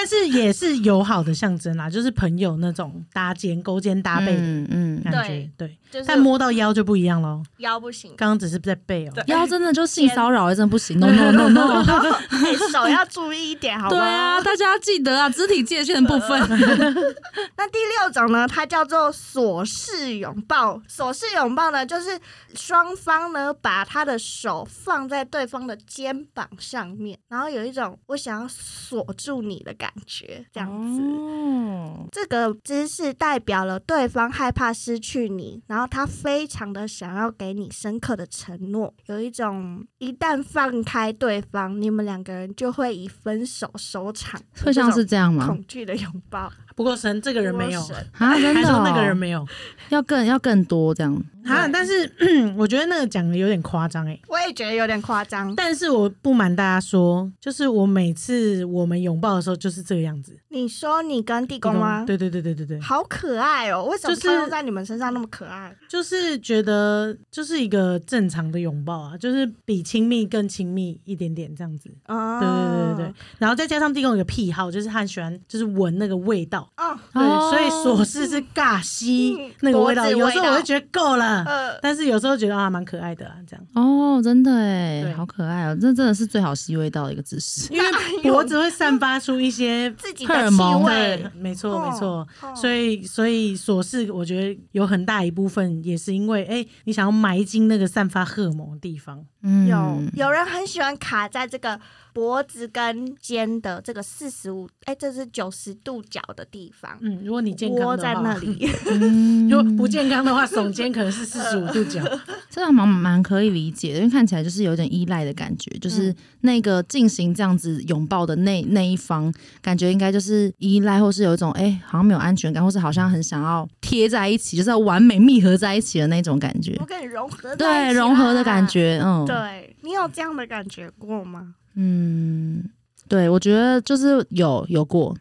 [0.00, 5.76] 但是也是友好的象征啦， 就是朋友那种搭肩勾肩搭背的嗯嗯，感觉，对。
[5.90, 9.12] 就是但摸到腰就不一样喽，腰不行，刚刚只是在背哦。
[9.26, 11.82] 腰真的就性骚扰，真的不行，no no no no。
[12.30, 13.90] 哎手要注意一点，好吗？
[13.90, 16.38] 对啊，大家要记得啊，肢体界限的部分。
[17.58, 20.80] 那第六种呢，它叫做锁式拥抱。
[20.86, 22.16] 锁式拥抱呢，就是
[22.54, 31.02] 双方呢把他的手放在对方的肩膀上面，然后有一种我想要锁住你的感觉，这样子。
[31.02, 45.46] 哦，这个姿势代表了对方害怕失去你，然后他非常的想要给你深刻的承诺，有一种一旦放开对方，你们两个人就会以分手收场，会像是这样吗？
[45.46, 46.52] 恐惧的拥抱。
[46.74, 47.80] 不过神这个人没有，
[48.12, 49.46] 啊，真的、哦，还说那个人没有
[49.88, 51.22] 要更要更多这样。
[51.44, 52.10] 啊，但是
[52.56, 54.18] 我觉得那个讲的有点夸张哎。
[54.28, 55.54] 我也觉得有点夸张。
[55.56, 60.38] 但是我不瞒大家说，就是我每次我们拥抱的时候就是这个样子。
[60.48, 62.04] 你说你跟地公吗？
[62.06, 63.84] 对对对对对对，好可爱哦！
[63.84, 65.74] 为什么就是在你们身上那么可爱？
[65.88, 71.90] 就是觉得就是一个正常的拥抱啊，就是比亲密更亲密一点点这样子。
[72.06, 76.59] 哦，对对对对对，然后再加上地公有个癖好，就是他很喜欢就是闻那个味道。
[76.76, 77.50] 哦，对，哦。
[77.50, 85.76] 所以琐事是尬吸嗯那个味道，有时候我会觉得够了，呃，但是有时候觉得啊蛮可爱的啊，这样，哦，真的哎，好可爱哦！
[85.80, 87.72] 这真的是最好吸味道的一个姿势。
[87.72, 87.86] 因为
[88.30, 91.16] 脖子会散发出一些 自己的气荷尔蒙味。
[91.16, 99.66] 对，，没错哦没错，哦所以所以琐事，我觉得有很大一部分也是因为，哎、你想要埋进那个散发荷尔蒙的地方，嗯。
[99.66, 101.78] 有有人很喜欢卡在这个
[102.12, 108.68] 脖子跟肩的这个四十五，哎，这是九十度角的地方，嗯，如果你健康窝在的话，那里。
[108.90, 112.00] 嗯如果不健康的话，耸肩可能是 四十五度角，
[112.48, 128.60] 这样蛮蛮可以理解的，因为看起来就是有点依赖的感觉，就是那个进行这样子拥抱的那那一方，感觉应该就是依赖，或是有一种哎、好像没有安全感，或是好像很想要贴在一起，就是要完美密合在一起的那种感觉我，跟你融合对，融合的感。
[128.70, 131.54] 觉，嗯，对你有这样的感觉过吗？
[131.74, 132.64] 嗯，
[133.08, 135.16] 对，我觉得就是有有过，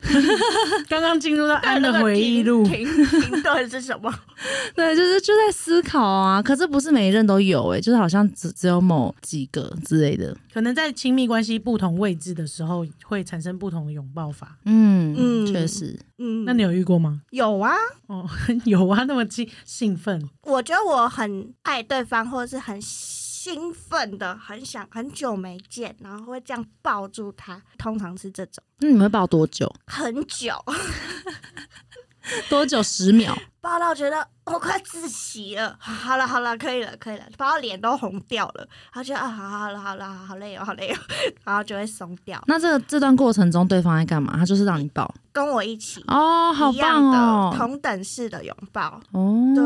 [0.88, 4.12] 刚刚进入到安的回忆录， 停停停顿是什么？
[4.76, 14.58] 对，就是就在思考啊，可是不是每一任都有哎、就是好像只只有某几个之类的，可能在亲密关系不同位置的时候，会产生不同的拥抱法。
[14.66, 17.22] 嗯嗯确实，嗯，那你有遇过吗？
[17.30, 17.74] 有啊？
[18.08, 18.28] 哦，
[18.64, 22.80] 有啊，那么兴兴奋，我觉得我很爱对方，或者是很
[23.46, 29.72] 兴奋的，很想很久没见，然后会这样抱住他，通常是这种那你们会抱多久？
[29.86, 30.52] 很久，
[32.48, 32.82] 多久？
[32.82, 33.36] 十秒？
[33.60, 35.76] 抱到觉得我快窒息了。
[35.80, 40.96] 好了好了，可以了可以了，抱到脸都红掉了，然后觉得啊好好了好了好累哦好累哦，
[41.44, 44.36] 然后就会松掉，那这这段过程中，对方在干嘛？
[44.36, 46.00] 他就是让你抱跟我一起。
[46.06, 49.64] 哦，好棒哦，同等式的拥抱，哦，对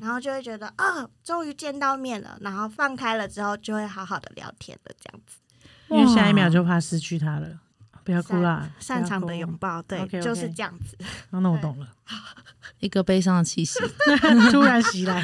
[0.00, 5.36] 然后就会觉得啊，终于见到面了，然后放开了之后，就会好好的聊天了，这样子。
[5.88, 7.46] 因为下一秒就怕失去他了。
[8.04, 9.80] 不要哭啦，擅长的拥抱。
[9.80, 10.96] 抱，对就是这样子。
[11.32, 11.86] 哦那我懂了，
[12.80, 13.80] 一个悲伤的气息。
[14.52, 15.22] 突然袭来，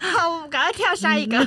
[0.00, 1.38] 好，我们赶快跳下一个，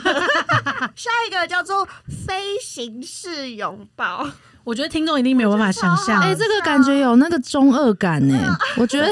[0.96, 1.86] 下一个叫做
[2.26, 4.28] 飞行式拥抱。
[4.64, 6.22] 我觉得听众一定没有办法想象。
[6.22, 8.56] 哎、这个感觉有那个中二感呢。
[8.78, 9.08] 我觉得，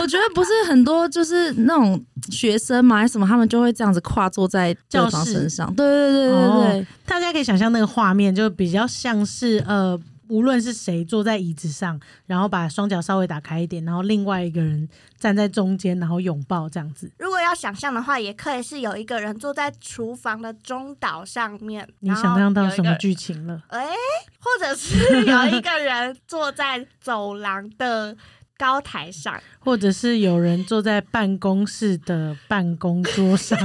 [0.00, 5.72] 我觉得不是很多，就是那种学生嘛，还是什么，他们就会这样子跨坐在教室身上。
[5.76, 9.96] 对对对对对，大家可以想象那个画面，就比较像是呃，
[10.30, 14.88] 无论是谁坐在椅子上，然后把双脚稍微打开一点，然后另外一个人
[15.18, 17.10] 站在中间，然后拥抱这样子。
[17.18, 22.94] 如果要想象的话，也可以是有一个人坐在厨房的中岛上面，你想象到什么？
[22.94, 23.62] 剧情了？
[23.68, 23.86] 哎、
[24.38, 28.16] 或者是有一个人坐在走廊的
[28.56, 33.58] 高台上， 或者是有人坐在办公室的办公桌上，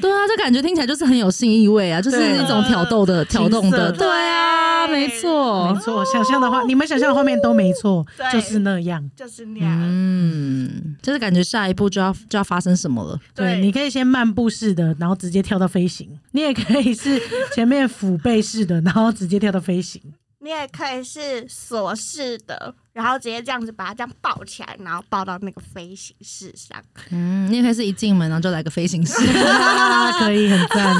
[0.00, 3.90] 对啊，这感觉听起来就是很有性意味啊，就是对一种挑逗的、挑动的。
[3.92, 5.80] 对啊，没错没。
[5.80, 9.10] 错，想象的话，你们想象的画面都没错，就是那样。
[9.16, 9.78] 就是那样。
[9.82, 13.18] 嗯，就是感觉下一步就要就要发生什么了。
[13.34, 17.20] 对，你可以先漫步式的，然后直接跳到飞行；你也可以是
[17.54, 20.00] 前面俯背式的，然后直接跳到飞行。
[20.40, 26.82] 你也可以是锁式的，然后直接这样子把它这样抱起来，然后抱到那个飞行室上。
[27.10, 29.14] 嗯，你也可以是一进门然后就来个飞行式。
[29.36, 30.94] 啊， 可以，很赞，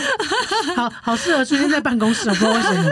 [0.74, 2.90] 好好适合出现在办公室，我不知道为什么。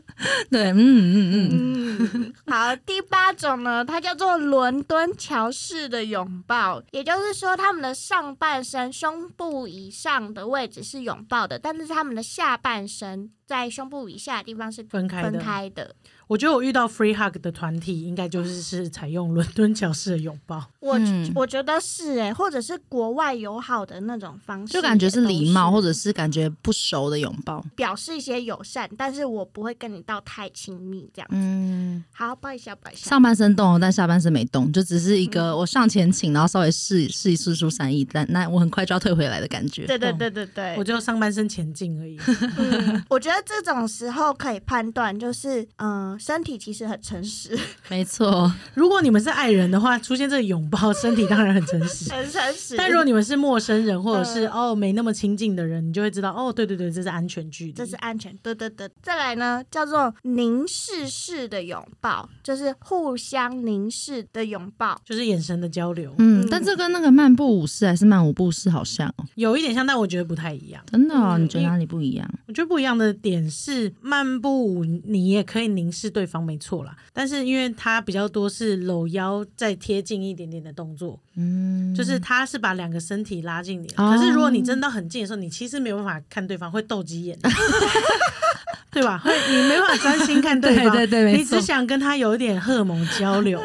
[0.50, 15.94] 对，嗯嗯嗯，嗯，好，第八种呢，它叫做伦敦桥式的拥抱，也就是说，他们的上半身胸部以上的位置是拥抱的，但是他们的下半身在胸部以下的地方是分开的分开的。
[16.28, 20.64] 我觉得我遇到 free hug 的团体，应该就是是采用伦敦桥式的拥抱。
[20.78, 27.64] 我、嗯我觉得是哎、或者是国外友好的那种方式，就感觉是礼貌，或者者是感觉不熟的拥抱。
[27.74, 31.28] 表示一些友善，但是我不会跟你到太亲密这样。
[31.32, 33.08] 嗯，好，抱一下，抱一下。
[33.08, 39.86] 上半身动了，但下半身没动，就只是一个我上前倾，然后稍微试试一试出善意，但那我很快就要退回来的感觉。
[39.86, 42.18] 对对对对对，我就上半身前进而已。
[42.58, 47.58] 嗯，我觉得得这种时候可以判断，就是嗯、呃身体其实很诚实，
[47.88, 52.10] 没错，如果你们是爱人的话，出现这个拥抱，身体当然很诚实。
[52.12, 52.76] 很诚实。
[52.76, 57.72] 但如果你们是陌生人，或者是、嗯哦没那么亲近的人，你就会知道哦，对对对，这是安全距离。
[57.72, 58.88] 这是安全，对对对。
[59.02, 65.00] 再来呢，叫做凝视式的拥抱，就是互相凝视的拥抱。
[65.04, 70.82] 就是眼神的交流，嗯嗯，但这跟那个漫步舞式还是漫舞步式好像哦，有一点像，但我觉得不太一样。
[70.90, 72.28] 真的哦，嗯你觉得哪里不一样？
[72.46, 76.96] 我觉得不一样的点是，漫步舞你也可以凝视对方，没错啦。
[77.12, 83.92] 但是因为他比较多是搂腰再贴近一点点的动作，嗯，就是他是把两个身体拉近点。
[83.96, 87.38] 哦可是如果你真的很近的时候，你其实没有办法看对方，会斗鸡眼，
[88.90, 89.18] 对吧？
[89.18, 93.60] 会你没办法专心看对方，对对对你只想跟他有一点荷尔蒙交 流。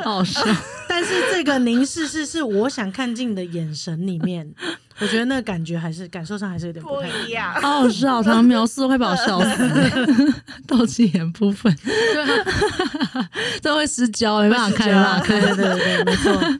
[0.88, 4.54] 但是这个凝视是是我想看进的眼神里面，
[5.00, 10.34] 我觉得那个感觉还是感受上还是有点不太一样，好好笑，常常描述会把我笑死。
[10.68, 11.76] 斗鸡眼部分，
[13.62, 16.60] 这会失焦，没办法看，没办法对看，对对对，没错。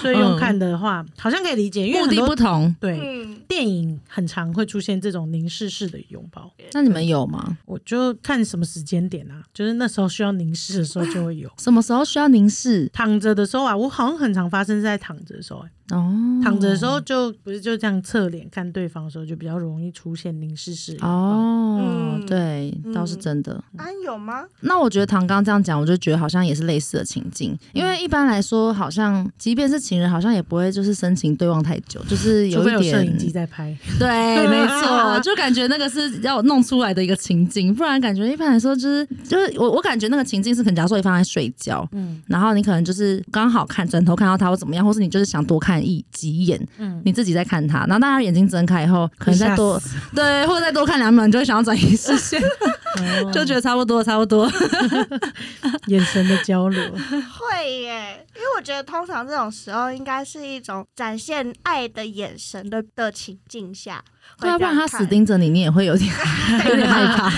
[0.00, 2.74] 所以用看的话，好像可以理解，因为目的不同。
[2.80, 6.52] 对嗯，电影很常会出现这种凝视式的拥抱。
[6.72, 7.56] 那你们有吗？
[7.64, 11.50] 我就看什么时间点啊，就是那时候需要凝视的时候就会有。
[11.58, 12.88] 什么时候需要凝视？
[12.92, 21.08] 躺着的时候啊，我好像很常发生在躺着的时候、欸哦，躺着的时候就不是就这样侧脸看对方的时候，就比较容易出现凝视式的拥抱。
[21.08, 23.62] 哦嗯，对，嗯倒是真的。
[23.76, 24.44] 安有吗？
[24.60, 34.08] 那我觉得唐刚刚这样讲，我就觉得好像也是类似的情境，因为一般来说，好像即便是情人，好像也不会就是深情对望太久，就是有一点摄影机在拍，对，
[34.48, 49.80] 没错，就感觉那个是要弄出来的一个情境，不然感觉一般来说就是就是我我感觉那个情境是可能假如说你放在睡觉，嗯然后你可能就是刚好看枕头看到他或怎么样，或是你就是想多看一几眼，嗯，你自己在看他，然后大家眼睛睁开以后，可能再多
[50.14, 52.40] 对，或者再多看两秒，你就会想要转移视线，
[53.24, 54.50] 哦 就觉得差不多差不多。
[55.88, 56.80] 眼神的交流。
[56.92, 64.02] 会耶，因为我觉得通常这种时候应该是一种展现爱的眼神的的情境下，
[64.40, 65.06] 对啊，不然他死。
[65.06, 66.10] 盯着你，你也会有点
[66.68, 67.30] 有点害怕。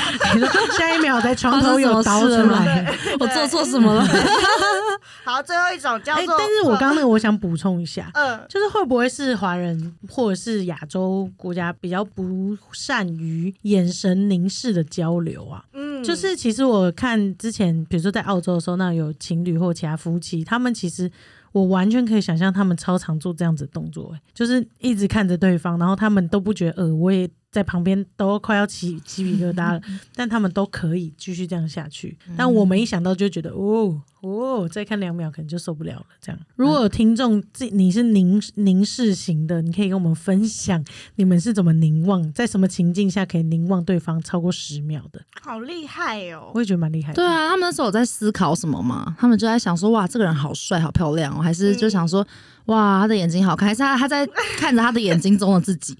[0.77, 2.95] 下一秒在床头有刀出来。
[3.19, 4.07] 我做错什么了？
[5.25, 15.65] 好，最后一种叫哎、做，但是我刚刚那个我想补充一下，嗯就是会不会是华人或者是亚洲国家比较不善于眼神凝视的交流啊？
[15.73, 21.11] 嗯，就是其实我看之前，比如说在澳洲的时候，那有情侣或其他夫妻，他们其实
[21.55, 29.81] 我完全可以想象他们超常做这样子的动作、欸就是一直看着对方，然后他们都不觉得呃，我也在旁边都快要起鸡皮疙瘩了，
[30.17, 32.19] 但他们都可以继续这样下去。
[32.37, 36.07] 但我们一想到就觉得哦哦，再看两秒可能就受不了了。
[36.21, 40.85] 这样，如果有听众自你是凝凝视型的，你可以跟我们分享
[41.15, 45.23] 你们是怎么凝望，在什么情境下可以凝望对方超过十秒的？
[45.41, 46.61] 好厉害哦我。
[46.61, 47.15] 也觉得蛮厉害的。
[47.15, 49.15] 对啊，他们那时候有在思考什么嘛？
[49.17, 52.27] 他们就在想说，哇，这个人好帅，好漂亮哦，还是就想说，
[52.67, 55.97] 哇，他的眼睛好看，还是他他在看着他的眼睛中的自己，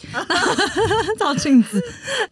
[1.19, 1.83] 照镜子。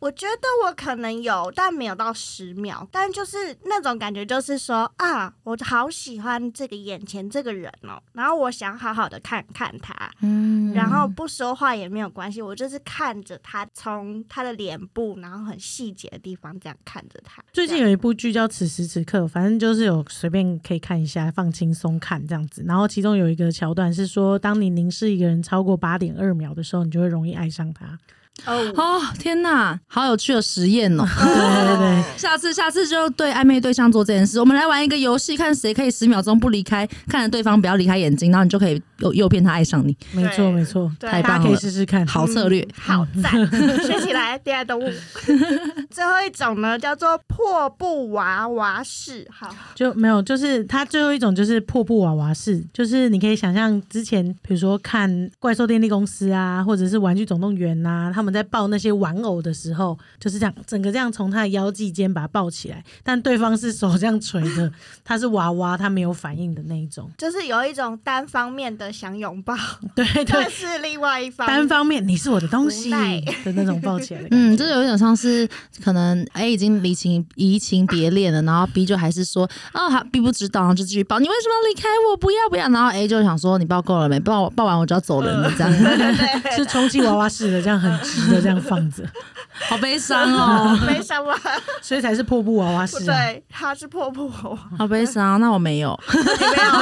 [0.00, 17.42] 我觉得我可能有，但没有到十秒，但就是那种感觉，就是说啊，我好喜欢这个眼前这个人哦，然后我想好好的看看他，嗯然后不说话也没有关系，我就是看着他，从他的脸部，然后很细节的地方这样看着他。
[17.52, 22.64] 最近有一部剧叫《此时此刻》，反正就是有随便可以看一下，放轻松看这样子。
[22.66, 27.98] 然后其中有一个桥段是说，说当你凝视一个人超过八点二秒的时候，你就会容易爱上他。
[28.46, 31.04] 哦，哦，天哪，好有趣的实验哦！
[31.06, 34.40] 对 对对， 下次下次就对暧昧对象做这件事。
[34.40, 39.96] 我们来玩一个游戏，看谁可以十秒钟不离开，看着对方不要离开眼睛，然后你就可以诱诱骗他爱上你。
[40.12, 42.04] 没错没错，对太棒了可以试试看。
[42.06, 42.66] 好策略。
[42.76, 43.32] 好赞，
[43.84, 44.90] 学起来，第二动物。
[45.90, 49.24] 最后一种呢，叫做破布娃娃式。
[49.30, 55.08] 好，就没有，就是它最后一种就是破布娃娃式，就是你可以想象之前，比如说看
[55.38, 64.70] 《怪兽电力公司》啊，或者是《玩具总动员》呐，他们在抱那些玩偶的时候，就是这样，整个这样从他的腰际间把他抱起来，但对方是手这样垂的，
[65.04, 67.10] 他是娃娃，他没有反应的那一种。
[67.18, 69.56] 就是有一种单方面的想拥抱，
[69.96, 72.90] 对对但，是另外一方单方面你是我的东西
[73.44, 74.22] 的那种抱起来。
[74.30, 75.48] 嗯，这有点像是
[75.82, 82.16] 可能 A 已经离情移情别恋了，然后 B 就还是说哦好 B 不知道，然后就继续抱，你为什么要离开我？
[82.16, 84.20] 不要不要，然后 A 就想说你抱够了没？
[84.20, 85.72] 抱抱完我就要走人了，这样
[86.54, 89.04] 是充气娃娃式的，这样很直的这样放着，
[89.68, 91.34] 好悲伤哦，没什么，
[91.82, 93.16] 所以才是破布娃娃不式、啊。
[93.16, 95.40] 对，他是破布娃娃，好悲伤。
[95.40, 96.72] 那我没有， 没有。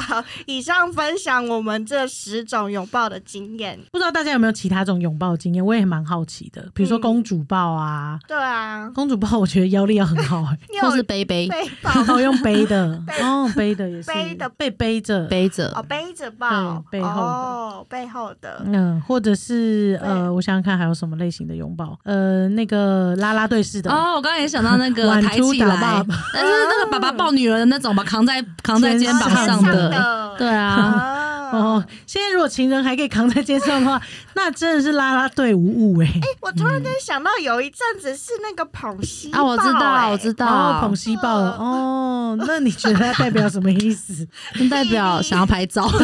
[0.00, 3.78] 好，以上分享我们这十种拥抱的经验。
[3.92, 5.64] 不知道大家有没有其他种拥抱经验？
[5.64, 10.44] 我也蛮好奇的，比如说嗯公主抱啊，对啊，公主抱我觉得腰力要很好、
[10.82, 25.76] 或是背背背抱然后用背的背，哦，背的也是背的被背着，背着哦，背着抱，对背后的哦，背后的，嗯，或者是呃，我想想看还有什么类型的拥抱，呃，那个啦啦队式的，哦，我刚刚也想到那个 晚抬起来
[26.32, 30.34] 但是那个爸爸抱女儿的那种吧，扛在扛在肩膀肩上上的，的。
[30.38, 31.19] 对啊， 啊
[31.52, 34.00] 哦，现在如果情人还可以扛在肩上的话，
[34.34, 35.60] 那真的是啦啦队无
[35.94, 40.10] 误哎、哎我突然间想到，有一阵子是那个捧西啊，我知道，欸。
[40.10, 41.50] 我知哦，道捧，西抱了。
[41.58, 44.26] 哦，那你觉得它代表什么意思？
[44.70, 45.86] 代表想要拍照，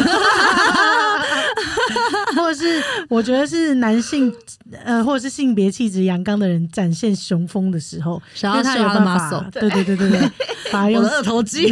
[2.35, 4.33] 或者是我觉得是男性
[4.83, 10.31] 呃，或者是性别气质阳刚的人展现雄风的时候，想因为他要他有办法 muscle，，对对对对对，
[10.71, 11.67] 把用二头肌，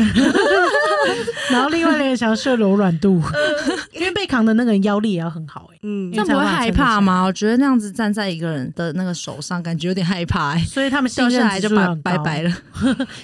[1.51, 3.21] 然后另外一个人想要秀柔软度，
[3.93, 7.23] 因为被扛的那个人腰力也要很好哎、嗯这样不会害怕吗？
[7.23, 12.51] 我觉得那样子站在一个人的那个手上，感觉有点害怕、欸，所以他们信掉下任来就拜指数要很高拜拜，了。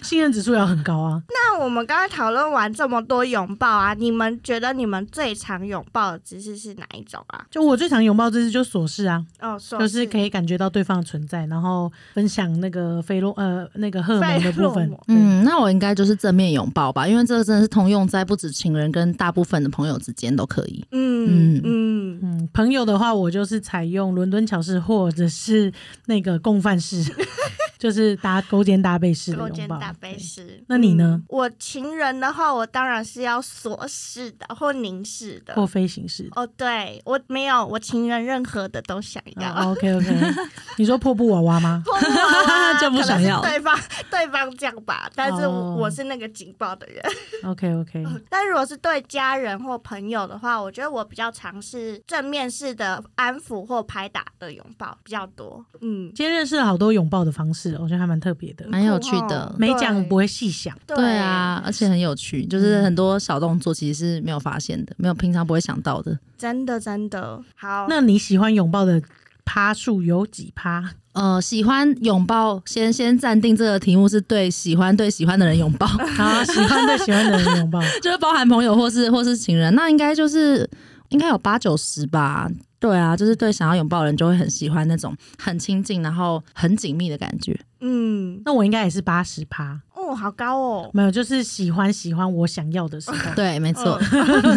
[0.01, 1.21] 信任指数要很高啊。
[1.29, 7.43] 那我们刚才讨论完这么多拥抱啊，你们觉得你们最常拥抱的姿势是哪一种啊？
[7.49, 20.85] 就我最常拥抱姿势就琐事啊，哦，说就是可以感觉到对方的存在，然后分享那个菲洛呃那个荷尔蒙的部分嗯，那我应该就是正面拥抱吧，因为这个真的是通用在不止情人跟大部分的朋友之间都可以。
[20.91, 25.71] 嗯嗯嗯，朋友的话，我就是采用伦敦桥式或者是
[26.05, 27.01] 那个共犯式，
[27.81, 29.55] 就是搭勾肩搭背式的勾拥抱。
[29.55, 30.63] 肩搭背式。
[30.67, 35.55] 那你呢嗯我情人的话，我当然是要锁式的或凝视的。
[35.55, 36.29] 或飞行式。
[36.35, 39.51] 哦，对我没有，我情人任何的都想要。
[39.55, 40.05] 哦 OK OK，
[40.77, 41.81] 你说破布娃娃吗？
[41.87, 43.75] 碰娃娃 就不想要对方
[44.11, 47.01] 对方这样吧，但是哦我是那个警报的人。
[47.43, 55.65] OK OK，但如果是对家人或朋友的话，我觉得我比较尝试正面式的安抚或拍打的拥抱比较多。
[55.81, 60.75] 嗯，今天认识了好多拥抱的方式，我觉得还蛮特别的，蛮有趣的没讲不会细想。
[60.87, 66.17] 对啊，而且很有趣，就是很多小动作其实是没有发现的，没有平常不会想到的。
[66.37, 67.85] 真的真的好。
[67.89, 69.01] 那你喜欢拥抱的
[69.45, 70.91] 趴数有几趴？
[71.13, 75.85] 呃，喜欢拥抱，先先暂定这个题目是对喜欢对喜欢的人拥抱，
[76.17, 77.81] 啊，喜欢对喜欢的人拥抱。
[78.01, 80.69] 就是包含朋友或是或是情人，那应该就是
[81.09, 82.49] 应该有八九十吧。
[82.81, 87.57] 对啊，就是对想要拥抱的人就会很喜欢那种很亲近，然后很紧密的感觉。
[87.79, 90.89] 嗯，那我应该也是八十趴，哦，好高哦。
[90.91, 93.17] 没有，就是喜欢喜欢我想要的时候。
[93.35, 93.99] 对，没错。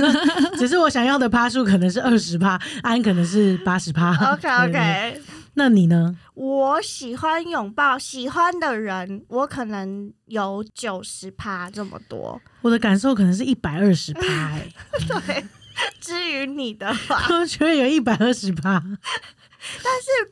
[0.57, 4.14] 只是我想要的趴数可能是二十趴，安可能是八十趴。
[4.33, 5.20] OK OK，
[5.55, 6.16] 那你呢？
[6.33, 12.41] 我喜欢拥抱喜欢的人，我可能有九十趴这么多。
[12.62, 14.22] 我的感受可能是一百二十趴，
[14.53, 14.68] 哎，
[15.07, 15.45] 对，
[16.01, 18.83] 至于你的话， 我觉得有一百二十八。
[19.83, 19.89] 趴。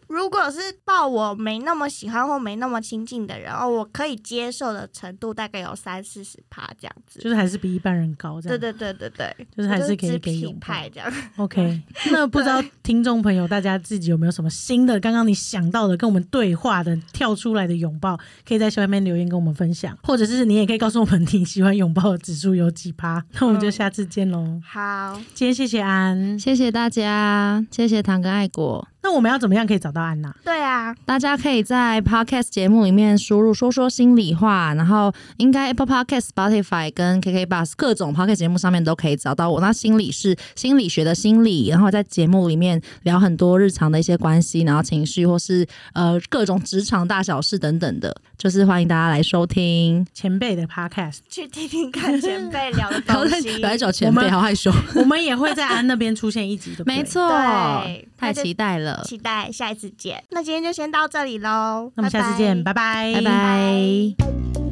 [0.09, 7.21] 如果是抱我没那么喜欢或没那么亲近的人，哦，我可以接受的程度大概有三四十趴这样子。
[7.21, 8.59] 就是还是比一般人高，这样。
[8.59, 11.13] 对对对对对， 就是还是可以给拥抱匹派这样。
[11.37, 23.25] OK，那不知道 听众朋友大家自己有没有什么新的，刚刚你想到的跟我们对话的跳出来的拥抱，可以在下面留言跟我们分享，或者是你也可以告诉我们你喜欢拥抱的指数有几趴。
[23.33, 24.61] 那我们就下次见喽。
[24.65, 28.87] 好，今天谢谢安，谢谢大家，谢谢糖跟爱果。
[29.03, 30.35] 那我们要怎么样可以找到安娜？
[30.45, 39.61] 对啊，大家可以在 Podcast 节目里面输入“说说心里话”，然后应该 Apple Podcast、Spotify 跟 KK Bus 各种 Podcast 节目上面都可以找到我。
[39.61, 50.05] 那心理是心理学的心理，然后在节目里面聊很多日常的一些关系，然后情绪或是呃各种职场大小事等等的，就是欢迎大家来收听。
[50.13, 53.59] 前辈的 Podcast，去听听看前辈聊的东西。
[53.63, 54.69] 来找前辈，好害羞。
[54.97, 56.83] 我们也会在安那边出现一集，的？
[56.85, 57.05] 没。
[57.05, 60.25] 错对，太期待了，期待下一次见。
[60.31, 64.72] 那今天就先到这里喽，那么下次见，拜拜，拜拜。